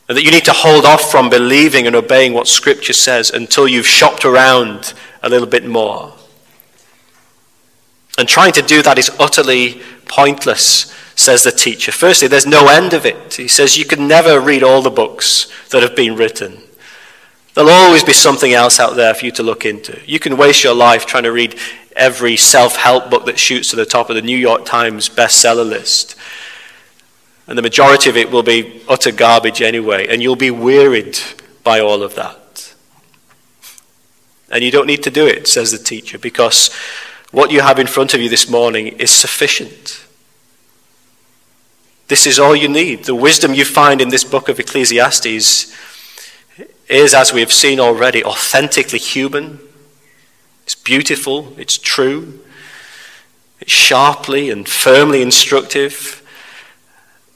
And 0.08 0.18
that 0.18 0.24
you 0.24 0.32
need 0.32 0.46
to 0.46 0.54
hold 0.54 0.86
off 0.86 1.12
from 1.12 1.30
believing 1.30 1.88
and 1.88 1.96
obeying 1.96 2.34
what 2.34 2.48
Scripture 2.48 2.94
says 2.94 3.30
until 3.30 3.68
you've 3.68 3.88
shopped 3.88 4.26
around 4.26 4.94
a 5.22 5.30
little 5.30 5.48
bit 5.48 5.66
more. 5.66 6.14
And 8.18 8.28
trying 8.28 8.52
to 8.54 8.62
do 8.62 8.82
that 8.82 8.98
is 8.98 9.12
utterly 9.20 9.82
pointless 10.08 10.94
says 11.20 11.44
the 11.44 11.52
teacher. 11.52 11.92
Firstly, 11.92 12.30
there's 12.30 12.46
no 12.46 12.70
end 12.70 12.94
of 12.94 13.06
it. 13.06 13.34
He 13.34 13.50
says 13.50 13.78
you 13.78 13.86
can 13.86 14.08
never 14.08 14.40
read 14.40 14.64
all 14.64 14.82
the 14.82 14.90
books 14.90 15.52
that 15.70 15.84
have 15.84 15.96
been 15.96 16.16
written. 16.16 16.62
There'll 17.54 17.70
always 17.70 18.06
be 18.06 18.14
something 18.14 18.54
else 18.54 18.80
out 18.80 18.96
there 18.96 19.14
for 19.14 19.26
you 19.26 19.32
to 19.34 19.44
look 19.44 19.66
into. 19.66 20.00
You 20.06 20.18
can 20.18 20.38
waste 20.38 20.64
your 20.64 20.74
life 20.74 21.06
trying 21.06 21.24
to 21.24 21.32
read 21.32 21.60
every 21.94 22.38
self 22.38 22.78
help 22.78 23.10
book 23.10 23.26
that 23.26 23.38
shoots 23.38 23.70
to 23.72 23.76
the 23.76 23.86
top 23.86 24.10
of 24.10 24.16
the 24.16 24.22
New 24.22 24.38
York 24.38 24.64
Times 24.64 25.10
bestseller 25.10 25.68
list. 25.68 26.16
And 27.48 27.58
the 27.58 27.64
majority 27.64 28.10
of 28.10 28.16
it 28.16 28.32
will 28.32 28.44
be 28.44 28.82
utter 28.88 29.12
garbage 29.12 29.62
anyway, 29.62 30.08
and 30.08 30.24
you'll 30.24 30.38
be 30.38 30.52
wearied 30.52 31.20
by 31.66 31.82
all 31.82 32.02
of 32.02 32.16
that. 32.16 32.74
And 34.50 34.64
you 34.64 34.72
don't 34.72 34.88
need 34.88 35.04
to 35.04 35.12
do 35.12 35.28
it, 35.28 35.48
says 35.48 35.72
the 35.72 35.78
teacher, 35.78 36.18
because 36.18 36.74
what 37.32 37.52
you 37.52 37.60
have 37.60 37.78
in 37.78 37.88
front 37.88 38.14
of 38.14 38.22
you 38.22 38.30
this 38.30 38.50
morning 38.50 38.88
is 38.88 39.12
sufficient. 39.12 40.06
This 42.10 42.26
is 42.26 42.40
all 42.40 42.56
you 42.56 42.68
need. 42.68 43.06
The 43.06 43.14
wisdom 43.14 43.54
you 43.54 43.64
find 43.64 44.02
in 44.02 44.10
this 44.10 44.24
book 44.24 44.50
of 44.50 44.60
Ecclesiastes 44.60 45.76
is, 46.88 47.14
as 47.14 47.32
we 47.32 47.40
have 47.40 47.54
seen 47.54 47.80
already, 47.80 48.24
authentically 48.24 48.98
human. 48.98 49.60
It's 50.64 50.74
beautiful, 50.74 51.54
it's 51.56 51.78
true, 51.78 52.40
it's 53.60 53.72
sharply 53.72 54.50
and 54.50 54.68
firmly 54.68 55.22
instructive, 55.22 56.28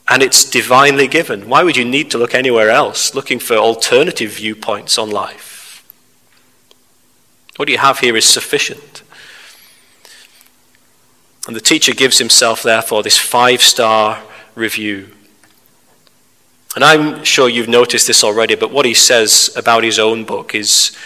and 0.10 0.24
it's 0.24 0.44
divinely 0.44 1.08
given. 1.08 1.48
Why 1.48 1.62
would 1.62 1.78
you 1.78 1.86
need 1.86 2.10
to 2.10 2.18
look 2.18 2.34
anywhere 2.34 2.72
else 2.72 3.14
looking 3.14 3.38
for 3.38 3.56
alternative 3.56 4.32
viewpoints 4.32 4.98
on 4.98 5.12
life? 5.12 5.88
What 7.58 7.70
you 7.70 7.78
have 7.78 8.00
here 8.00 8.18
is 8.18 8.26
sufficient. 8.26 9.04
And 11.46 11.56
the 11.56 11.62
teacher 11.62 11.94
gives 11.94 12.18
himself, 12.18 12.64
therefore, 12.64 13.04
this 13.04 13.20
five 13.20 13.62
star 13.62 14.24
review. 14.56 15.10
And 16.76 16.84
I'm 16.84 17.24
sure 17.24 17.48
you've 17.48 17.68
noticed 17.68 18.08
this 18.08 18.24
already, 18.24 18.56
but 18.56 18.72
what 18.72 18.86
he 18.86 18.94
says 18.94 19.54
about 19.56 19.84
his 19.84 20.00
own 20.00 20.24
book 20.24 20.56
is, 20.56 20.98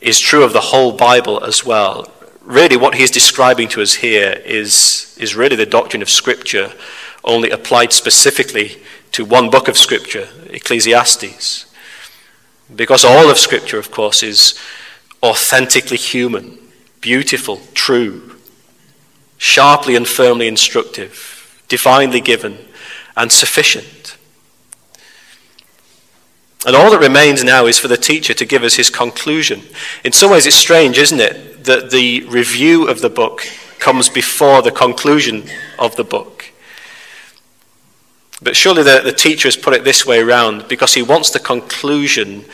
is 0.00 0.18
true 0.18 0.42
of 0.42 0.52
the 0.52 0.60
whole 0.60 0.92
Bible 0.92 1.44
as 1.44 1.64
well. 1.64 2.10
Really, 2.42 2.76
what 2.76 2.96
he's 2.96 3.10
describing 3.10 3.68
to 3.68 3.82
us 3.82 3.94
here 3.94 4.32
is, 4.44 5.16
is 5.20 5.36
really 5.36 5.56
the 5.56 5.66
doctrine 5.66 6.02
of 6.02 6.10
Scripture, 6.10 6.72
only 7.22 7.50
applied 7.50 7.92
specifically 7.92 8.78
to 9.12 9.24
one 9.24 9.48
book 9.48 9.68
of 9.68 9.76
Scripture, 9.76 10.28
Ecclesiastes. 10.50 11.66
Because 12.74 13.04
all 13.04 13.30
of 13.30 13.38
Scripture, 13.38 13.78
of 13.78 13.92
course, 13.92 14.22
is 14.22 14.58
authentically 15.22 15.96
human, 15.96 16.58
beautiful, 17.00 17.60
true, 17.74 18.36
sharply 19.38 19.94
and 19.94 20.06
firmly 20.06 20.48
instructive, 20.48 21.62
divinely 21.68 22.20
given, 22.20 22.58
and 23.16 23.32
sufficient. 23.32 24.16
And 26.66 26.74
all 26.74 26.90
that 26.90 26.98
remains 26.98 27.44
now 27.44 27.66
is 27.66 27.78
for 27.78 27.88
the 27.88 27.96
teacher 27.96 28.34
to 28.34 28.44
give 28.44 28.64
us 28.64 28.74
his 28.74 28.90
conclusion. 28.90 29.62
In 30.04 30.12
some 30.12 30.32
ways, 30.32 30.46
it's 30.46 30.56
strange, 30.56 30.98
isn't 30.98 31.20
it, 31.20 31.64
that 31.64 31.90
the 31.90 32.24
review 32.24 32.88
of 32.88 33.00
the 33.00 33.08
book 33.08 33.42
comes 33.78 34.08
before 34.08 34.62
the 34.62 34.72
conclusion 34.72 35.48
of 35.78 35.94
the 35.94 36.04
book. 36.04 36.52
But 38.42 38.56
surely 38.56 38.82
the, 38.82 39.00
the 39.02 39.12
teacher 39.12 39.46
has 39.48 39.56
put 39.56 39.74
it 39.74 39.84
this 39.84 40.04
way 40.04 40.20
around 40.20 40.66
because 40.68 40.94
he 40.94 41.02
wants 41.02 41.30
the 41.30 41.38
conclusion 41.38 42.44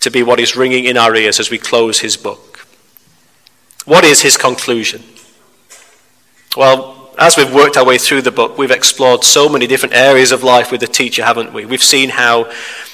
to 0.00 0.10
be 0.10 0.22
what 0.22 0.40
is 0.40 0.56
ringing 0.56 0.84
in 0.84 0.96
our 0.96 1.14
ears 1.14 1.40
as 1.40 1.50
we 1.50 1.58
close 1.58 2.00
his 2.00 2.16
book. 2.16 2.66
What 3.84 4.04
is 4.04 4.22
his 4.22 4.36
conclusion? 4.36 5.02
Well, 6.56 7.01
as 7.18 7.36
we've 7.36 7.52
worked 7.52 7.76
our 7.76 7.84
way 7.84 7.98
through 7.98 8.22
the 8.22 8.30
book, 8.30 8.58
we've 8.58 8.70
explored 8.70 9.24
so 9.24 9.48
many 9.48 9.66
different 9.66 9.94
areas 9.94 10.32
of 10.32 10.42
life 10.42 10.70
with 10.70 10.80
the 10.80 10.86
teacher, 10.86 11.24
haven't 11.24 11.52
we? 11.52 11.64
We've 11.64 11.82
seen 11.82 12.10
how, 12.10 12.50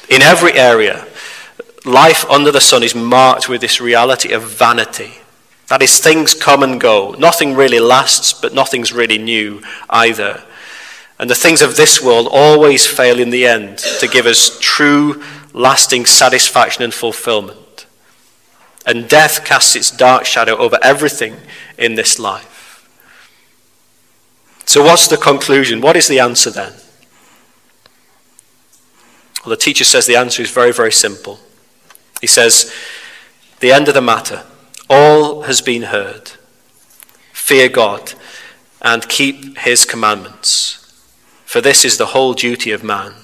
in 0.08 0.22
every 0.22 0.52
area, 0.52 1.06
life 1.84 2.28
under 2.30 2.50
the 2.50 2.60
sun 2.60 2.82
is 2.82 2.94
marked 2.94 3.48
with 3.48 3.60
this 3.60 3.80
reality 3.80 4.32
of 4.32 4.42
vanity. 4.42 5.14
That 5.68 5.82
is, 5.82 6.00
things 6.00 6.34
come 6.34 6.62
and 6.62 6.80
go. 6.80 7.14
Nothing 7.18 7.54
really 7.54 7.80
lasts, 7.80 8.32
but 8.32 8.54
nothing's 8.54 8.92
really 8.92 9.18
new 9.18 9.62
either. 9.90 10.42
And 11.18 11.28
the 11.28 11.34
things 11.34 11.62
of 11.62 11.76
this 11.76 12.02
world 12.02 12.28
always 12.30 12.86
fail 12.86 13.18
in 13.18 13.30
the 13.30 13.46
end 13.46 13.78
to 13.78 14.08
give 14.08 14.26
us 14.26 14.58
true, 14.60 15.22
lasting 15.52 16.06
satisfaction 16.06 16.82
and 16.82 16.94
fulfillment. 16.94 17.86
And 18.86 19.08
death 19.08 19.44
casts 19.44 19.76
its 19.76 19.90
dark 19.90 20.24
shadow 20.24 20.56
over 20.56 20.78
everything 20.82 21.36
in 21.76 21.94
this 21.94 22.18
life. 22.18 22.57
So, 24.68 24.82
what's 24.82 25.08
the 25.08 25.16
conclusion? 25.16 25.80
What 25.80 25.96
is 25.96 26.08
the 26.08 26.20
answer 26.20 26.50
then? 26.50 26.74
Well, 29.42 29.48
the 29.48 29.56
teacher 29.56 29.82
says 29.82 30.04
the 30.04 30.16
answer 30.16 30.42
is 30.42 30.50
very, 30.50 30.74
very 30.74 30.92
simple. 30.92 31.40
He 32.20 32.26
says, 32.26 32.70
The 33.60 33.72
end 33.72 33.88
of 33.88 33.94
the 33.94 34.02
matter, 34.02 34.44
all 34.90 35.40
has 35.44 35.62
been 35.62 35.84
heard. 35.84 36.32
Fear 37.32 37.70
God 37.70 38.12
and 38.82 39.08
keep 39.08 39.56
his 39.56 39.86
commandments, 39.86 41.02
for 41.46 41.62
this 41.62 41.82
is 41.82 41.96
the 41.96 42.12
whole 42.12 42.34
duty 42.34 42.70
of 42.70 42.84
man. 42.84 43.14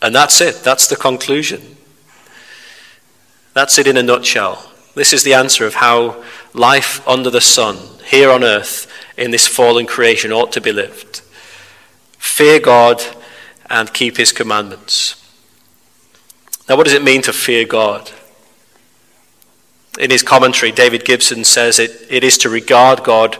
And 0.00 0.14
that's 0.14 0.40
it. 0.40 0.62
That's 0.64 0.88
the 0.88 0.96
conclusion. 0.96 1.76
That's 3.52 3.76
it 3.76 3.86
in 3.86 3.98
a 3.98 4.02
nutshell. 4.02 4.72
This 4.94 5.12
is 5.12 5.24
the 5.24 5.34
answer 5.34 5.66
of 5.66 5.74
how 5.74 6.24
life 6.54 7.06
under 7.06 7.28
the 7.28 7.42
sun, 7.42 7.76
here 8.10 8.30
on 8.30 8.42
earth, 8.42 8.92
in 9.16 9.30
this 9.30 9.46
fallen 9.46 9.86
creation 9.86 10.32
ought 10.32 10.50
to 10.52 10.60
be 10.60 10.72
lived. 10.72 11.20
Fear 12.18 12.60
God 12.60 13.02
and 13.68 13.92
keep 13.94 14.16
his 14.16 14.32
commandments. 14.32 15.16
Now, 16.68 16.76
what 16.76 16.84
does 16.84 16.94
it 16.94 17.04
mean 17.04 17.22
to 17.22 17.32
fear 17.32 17.64
God? 17.64 18.10
In 19.98 20.10
his 20.10 20.22
commentary, 20.22 20.72
David 20.72 21.04
Gibson 21.04 21.44
says 21.44 21.78
it, 21.78 22.06
it 22.10 22.24
is 22.24 22.36
to 22.38 22.48
regard 22.48 23.04
God 23.04 23.38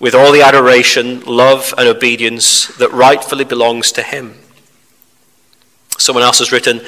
with 0.00 0.14
all 0.14 0.32
the 0.32 0.42
adoration, 0.42 1.20
love, 1.20 1.72
and 1.78 1.86
obedience 1.86 2.66
that 2.78 2.92
rightfully 2.92 3.44
belongs 3.44 3.92
to 3.92 4.02
him. 4.02 4.34
Someone 5.98 6.24
else 6.24 6.40
has 6.40 6.50
written, 6.50 6.80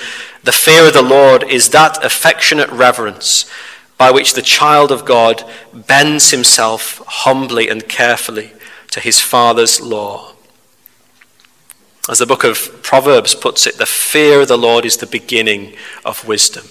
The 0.43 0.53
fear 0.53 0.89
of 0.89 0.93
the 0.95 1.03
Lord 1.03 1.45
is 1.45 1.71
that 1.71 2.05
affectionate 2.05 2.71
reverence 2.71 3.49
by 3.99 4.11
which 4.11 4.35
the 4.35 4.43
child 4.43 4.93
of 4.93 5.05
God 5.05 5.45
bends 5.73 6.31
himself 6.31 7.03
humbly 7.07 7.69
and 7.69 7.89
carefully 7.89 8.53
to 8.91 9.01
his 9.01 9.21
Father's 9.21 9.81
law. 9.81 10.33
As 12.09 12.19
the 12.19 12.27
book 12.27 12.45
of 12.45 12.83
Proverbs 12.83 13.35
puts 13.35 13.67
it, 13.67 13.79
the 13.79 13.87
fear 13.87 14.43
of 14.43 14.49
the 14.49 14.59
Lord 14.59 14.85
is 14.85 14.97
the 14.97 15.07
beginning 15.07 15.75
of 16.05 16.27
wisdom. 16.27 16.67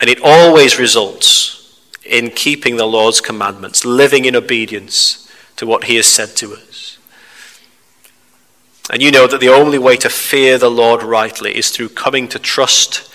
And 0.00 0.10
it 0.10 0.20
always 0.22 0.78
results 0.78 1.80
in 2.04 2.30
keeping 2.30 2.76
the 2.76 2.86
Lord's 2.86 3.20
commandments, 3.20 3.84
living 3.84 4.26
in 4.26 4.36
obedience 4.36 5.30
to 5.56 5.66
what 5.66 5.84
he 5.84 5.96
has 5.96 6.06
said 6.06 6.36
to 6.36 6.52
us. 6.54 6.98
And 8.90 9.00
you 9.00 9.10
know 9.10 9.26
that 9.26 9.40
the 9.40 9.48
only 9.48 9.78
way 9.78 9.96
to 9.96 10.10
fear 10.10 10.58
the 10.58 10.70
Lord 10.70 11.02
rightly 11.02 11.56
is 11.56 11.70
through 11.70 11.90
coming 11.90 12.28
to 12.28 12.38
trust 12.38 13.10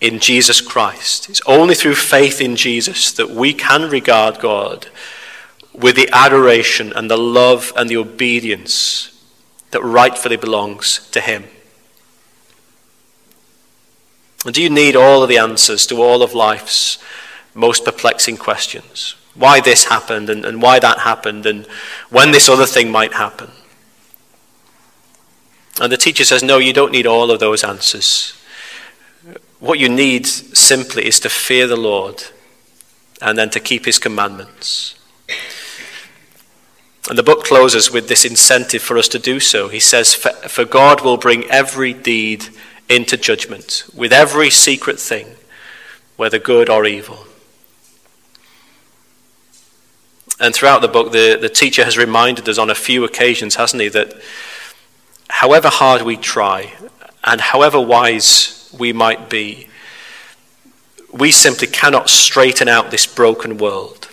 in 0.00 0.18
Jesus 0.18 0.60
Christ. 0.60 1.28
It's 1.28 1.42
only 1.46 1.74
through 1.74 1.94
faith 1.94 2.40
in 2.40 2.56
Jesus 2.56 3.12
that 3.12 3.30
we 3.30 3.52
can 3.52 3.90
regard 3.90 4.40
God 4.40 4.88
with 5.72 5.96
the 5.96 6.08
adoration 6.12 6.92
and 6.94 7.10
the 7.10 7.18
love 7.18 7.72
and 7.76 7.88
the 7.88 7.96
obedience 7.96 9.06
that 9.70 9.82
rightfully 9.82 10.36
belongs 10.36 11.08
to 11.10 11.20
Him. 11.20 11.44
And 14.44 14.54
do 14.54 14.62
you 14.62 14.70
need 14.70 14.96
all 14.96 15.22
of 15.22 15.28
the 15.28 15.38
answers 15.38 15.86
to 15.86 16.02
all 16.02 16.22
of 16.22 16.34
life's 16.34 16.98
most 17.54 17.84
perplexing 17.84 18.38
questions? 18.38 19.14
Why 19.34 19.60
this 19.60 19.84
happened 19.84 20.30
and, 20.30 20.44
and 20.44 20.62
why 20.62 20.78
that 20.78 21.00
happened 21.00 21.46
and 21.46 21.66
when 22.08 22.32
this 22.32 22.48
other 22.48 22.66
thing 22.66 22.90
might 22.90 23.12
happen? 23.12 23.50
And 25.80 25.92
the 25.92 25.96
teacher 25.96 26.24
says, 26.24 26.42
No, 26.42 26.58
you 26.58 26.72
don't 26.72 26.92
need 26.92 27.06
all 27.06 27.30
of 27.30 27.38
those 27.38 27.62
answers. 27.62 28.39
What 29.60 29.78
you 29.78 29.90
need 29.90 30.26
simply 30.26 31.06
is 31.06 31.20
to 31.20 31.28
fear 31.28 31.66
the 31.66 31.76
Lord 31.76 32.24
and 33.20 33.38
then 33.38 33.50
to 33.50 33.60
keep 33.60 33.84
his 33.84 33.98
commandments. 33.98 34.94
And 37.08 37.18
the 37.18 37.22
book 37.22 37.44
closes 37.44 37.90
with 37.90 38.08
this 38.08 38.24
incentive 38.24 38.82
for 38.82 38.96
us 38.96 39.08
to 39.08 39.18
do 39.18 39.38
so. 39.38 39.68
He 39.68 39.80
says, 39.80 40.14
For 40.14 40.64
God 40.64 41.02
will 41.02 41.18
bring 41.18 41.44
every 41.50 41.92
deed 41.92 42.46
into 42.88 43.16
judgment 43.16 43.84
with 43.94 44.12
every 44.12 44.50
secret 44.50 44.98
thing, 44.98 45.36
whether 46.16 46.38
good 46.38 46.70
or 46.70 46.86
evil. 46.86 47.26
And 50.40 50.54
throughout 50.54 50.80
the 50.80 50.88
book, 50.88 51.12
the, 51.12 51.36
the 51.38 51.50
teacher 51.50 51.84
has 51.84 51.98
reminded 51.98 52.48
us 52.48 52.56
on 52.56 52.70
a 52.70 52.74
few 52.74 53.04
occasions, 53.04 53.56
hasn't 53.56 53.82
he, 53.82 53.88
that 53.88 54.14
however 55.28 55.68
hard 55.68 56.02
we 56.02 56.16
try 56.16 56.72
and 57.24 57.40
however 57.40 57.78
wise 57.78 58.59
we 58.76 58.92
might 58.92 59.28
be, 59.28 59.68
we 61.12 61.30
simply 61.30 61.66
cannot 61.66 62.08
straighten 62.08 62.68
out 62.68 62.90
this 62.90 63.06
broken 63.06 63.58
world. 63.58 64.08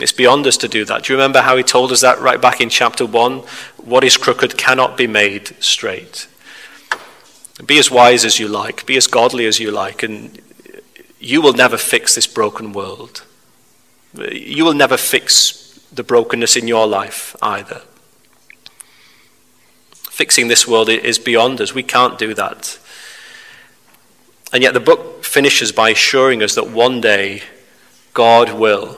It's 0.00 0.12
beyond 0.12 0.46
us 0.46 0.58
to 0.58 0.68
do 0.68 0.84
that. 0.84 1.04
Do 1.04 1.12
you 1.12 1.18
remember 1.18 1.40
how 1.40 1.56
he 1.56 1.62
told 1.62 1.90
us 1.90 2.02
that 2.02 2.20
right 2.20 2.40
back 2.40 2.60
in 2.60 2.68
chapter 2.68 3.06
1? 3.06 3.38
What 3.78 4.04
is 4.04 4.16
crooked 4.18 4.58
cannot 4.58 4.96
be 4.96 5.06
made 5.06 5.56
straight. 5.62 6.28
Be 7.64 7.78
as 7.78 7.90
wise 7.90 8.24
as 8.24 8.38
you 8.38 8.48
like, 8.48 8.84
be 8.84 8.98
as 8.98 9.06
godly 9.06 9.46
as 9.46 9.58
you 9.58 9.70
like, 9.70 10.02
and 10.02 10.38
you 11.18 11.40
will 11.40 11.54
never 11.54 11.78
fix 11.78 12.14
this 12.14 12.26
broken 12.26 12.74
world. 12.74 13.24
You 14.14 14.66
will 14.66 14.74
never 14.74 14.98
fix 14.98 15.80
the 15.90 16.04
brokenness 16.04 16.56
in 16.56 16.68
your 16.68 16.86
life 16.86 17.34
either. 17.40 17.80
Fixing 20.16 20.48
this 20.48 20.66
world 20.66 20.88
is 20.88 21.18
beyond 21.18 21.60
us. 21.60 21.74
We 21.74 21.82
can't 21.82 22.18
do 22.18 22.32
that. 22.32 22.78
And 24.50 24.62
yet 24.62 24.72
the 24.72 24.80
book 24.80 25.22
finishes 25.22 25.72
by 25.72 25.90
assuring 25.90 26.42
us 26.42 26.54
that 26.54 26.70
one 26.70 27.02
day 27.02 27.42
God 28.14 28.58
will. 28.58 28.96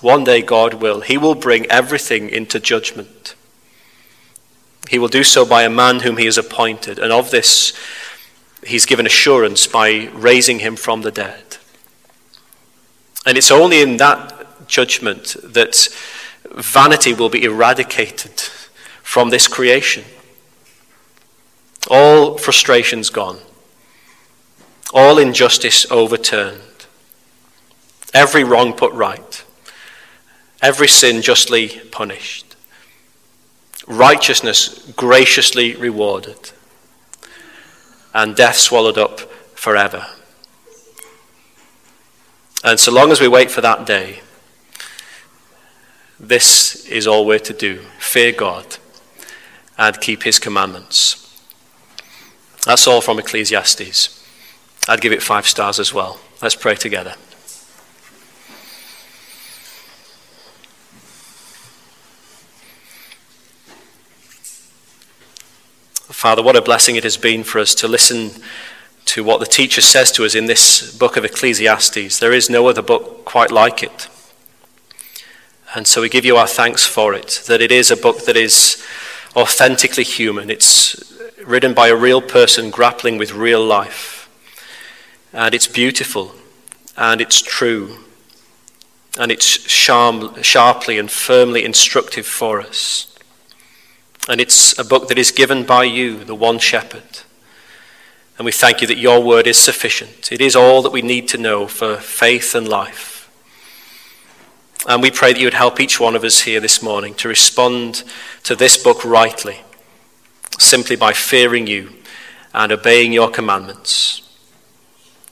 One 0.00 0.24
day 0.24 0.42
God 0.42 0.74
will. 0.74 1.02
He 1.02 1.16
will 1.16 1.36
bring 1.36 1.66
everything 1.66 2.30
into 2.30 2.58
judgment. 2.58 3.36
He 4.90 4.98
will 4.98 5.06
do 5.06 5.22
so 5.22 5.46
by 5.46 5.62
a 5.62 5.70
man 5.70 6.00
whom 6.00 6.16
he 6.16 6.24
has 6.24 6.36
appointed. 6.36 6.98
And 6.98 7.12
of 7.12 7.30
this, 7.30 7.78
he's 8.66 8.86
given 8.86 9.06
assurance 9.06 9.68
by 9.68 10.10
raising 10.14 10.58
him 10.58 10.74
from 10.74 11.02
the 11.02 11.12
dead. 11.12 11.58
And 13.24 13.38
it's 13.38 13.52
only 13.52 13.82
in 13.82 13.98
that 13.98 14.66
judgment 14.66 15.36
that 15.44 15.88
vanity 16.50 17.14
will 17.14 17.30
be 17.30 17.44
eradicated 17.44 18.42
from 19.02 19.30
this 19.30 19.48
creation. 19.48 20.04
All 21.90 22.38
frustrations 22.38 23.10
gone, 23.10 23.38
all 24.94 25.18
injustice 25.18 25.90
overturned, 25.90 26.86
every 28.14 28.44
wrong 28.44 28.72
put 28.72 28.92
right, 28.92 29.44
every 30.62 30.88
sin 30.88 31.22
justly 31.22 31.80
punished, 31.90 32.56
righteousness 33.86 34.92
graciously 34.96 35.74
rewarded, 35.74 36.52
and 38.14 38.36
death 38.36 38.56
swallowed 38.56 38.96
up 38.98 39.20
forever. 39.56 40.06
And 42.64 42.78
so 42.78 42.92
long 42.92 43.10
as 43.10 43.20
we 43.20 43.26
wait 43.26 43.50
for 43.50 43.60
that 43.60 43.84
day, 43.84 44.20
this 46.20 46.86
is 46.86 47.08
all 47.08 47.26
we're 47.26 47.40
to 47.40 47.52
do. 47.52 47.80
Fear 47.98 48.32
God 48.32 48.78
and 49.82 50.00
keep 50.00 50.22
his 50.22 50.38
commandments. 50.38 51.18
That's 52.64 52.86
all 52.86 53.00
from 53.00 53.18
Ecclesiastes. 53.18 54.24
I'd 54.88 55.00
give 55.00 55.12
it 55.12 55.22
five 55.22 55.44
stars 55.44 55.80
as 55.80 55.92
well. 55.92 56.20
Let's 56.40 56.54
pray 56.54 56.76
together. 56.76 57.14
Father, 66.12 66.42
what 66.44 66.54
a 66.54 66.62
blessing 66.62 66.94
it 66.94 67.02
has 67.02 67.16
been 67.16 67.42
for 67.42 67.58
us 67.58 67.74
to 67.74 67.88
listen 67.88 68.30
to 69.06 69.24
what 69.24 69.40
the 69.40 69.46
teacher 69.46 69.80
says 69.80 70.12
to 70.12 70.24
us 70.24 70.36
in 70.36 70.46
this 70.46 70.96
book 70.96 71.16
of 71.16 71.24
Ecclesiastes. 71.24 72.20
There 72.20 72.32
is 72.32 72.48
no 72.48 72.68
other 72.68 72.82
book 72.82 73.24
quite 73.24 73.50
like 73.50 73.82
it. 73.82 74.06
And 75.74 75.88
so 75.88 76.02
we 76.02 76.08
give 76.08 76.24
you 76.24 76.36
our 76.36 76.46
thanks 76.46 76.86
for 76.86 77.14
it, 77.14 77.42
that 77.48 77.60
it 77.60 77.72
is 77.72 77.90
a 77.90 77.96
book 77.96 78.26
that 78.26 78.36
is 78.36 78.84
authentically 79.34 80.04
human. 80.04 80.50
It's 80.50 81.12
written 81.44 81.74
by 81.74 81.88
a 81.88 81.96
real 81.96 82.20
person 82.20 82.70
grappling 82.70 83.18
with 83.18 83.32
real 83.32 83.64
life. 83.64 84.28
And 85.32 85.54
it's 85.54 85.66
beautiful 85.66 86.34
and 86.96 87.20
it's 87.20 87.40
true. 87.40 87.98
And 89.18 89.30
it's 89.30 89.44
sharply 89.44 90.98
and 90.98 91.10
firmly 91.10 91.64
instructive 91.64 92.26
for 92.26 92.60
us. 92.60 93.08
And 94.28 94.40
it's 94.40 94.78
a 94.78 94.84
book 94.84 95.08
that 95.08 95.18
is 95.18 95.32
given 95.32 95.64
by 95.66 95.84
you, 95.84 96.24
the 96.24 96.34
one 96.34 96.58
shepherd. 96.58 97.02
And 98.38 98.44
we 98.44 98.52
thank 98.52 98.80
you 98.80 98.86
that 98.86 98.98
your 98.98 99.22
word 99.22 99.46
is 99.46 99.58
sufficient. 99.58 100.32
It 100.32 100.40
is 100.40 100.56
all 100.56 100.80
that 100.82 100.92
we 100.92 101.02
need 101.02 101.28
to 101.28 101.38
know 101.38 101.66
for 101.66 101.96
faith 101.96 102.54
and 102.54 102.68
life. 102.68 103.11
And 104.88 105.00
we 105.00 105.10
pray 105.10 105.32
that 105.32 105.38
you 105.38 105.46
would 105.46 105.54
help 105.54 105.78
each 105.78 106.00
one 106.00 106.16
of 106.16 106.24
us 106.24 106.40
here 106.40 106.60
this 106.60 106.82
morning 106.82 107.14
to 107.14 107.28
respond 107.28 108.02
to 108.42 108.56
this 108.56 108.76
book 108.76 109.04
rightly, 109.04 109.60
simply 110.58 110.96
by 110.96 111.12
fearing 111.12 111.66
you 111.66 111.92
and 112.52 112.72
obeying 112.72 113.12
your 113.12 113.30
commandments. 113.30 114.22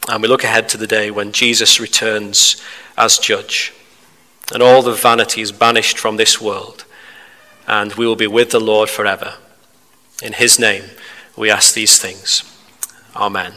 And 0.08 0.22
we 0.22 0.28
look 0.28 0.44
ahead 0.44 0.68
to 0.70 0.78
the 0.78 0.86
day 0.86 1.10
when 1.10 1.32
Jesus 1.32 1.80
returns 1.80 2.62
as 2.96 3.18
judge, 3.18 3.72
and 4.52 4.62
all 4.62 4.82
the 4.82 4.92
vanity 4.92 5.40
is 5.40 5.52
banished 5.52 5.98
from 5.98 6.16
this 6.16 6.40
world, 6.40 6.84
and 7.66 7.92
we 7.94 8.06
will 8.06 8.16
be 8.16 8.26
with 8.26 8.50
the 8.50 8.60
Lord 8.60 8.88
forever. 8.88 9.34
In 10.22 10.32
his 10.32 10.58
name, 10.58 10.84
we 11.36 11.50
ask 11.50 11.74
these 11.74 11.98
things. 12.00 12.44
Amen. 13.16 13.52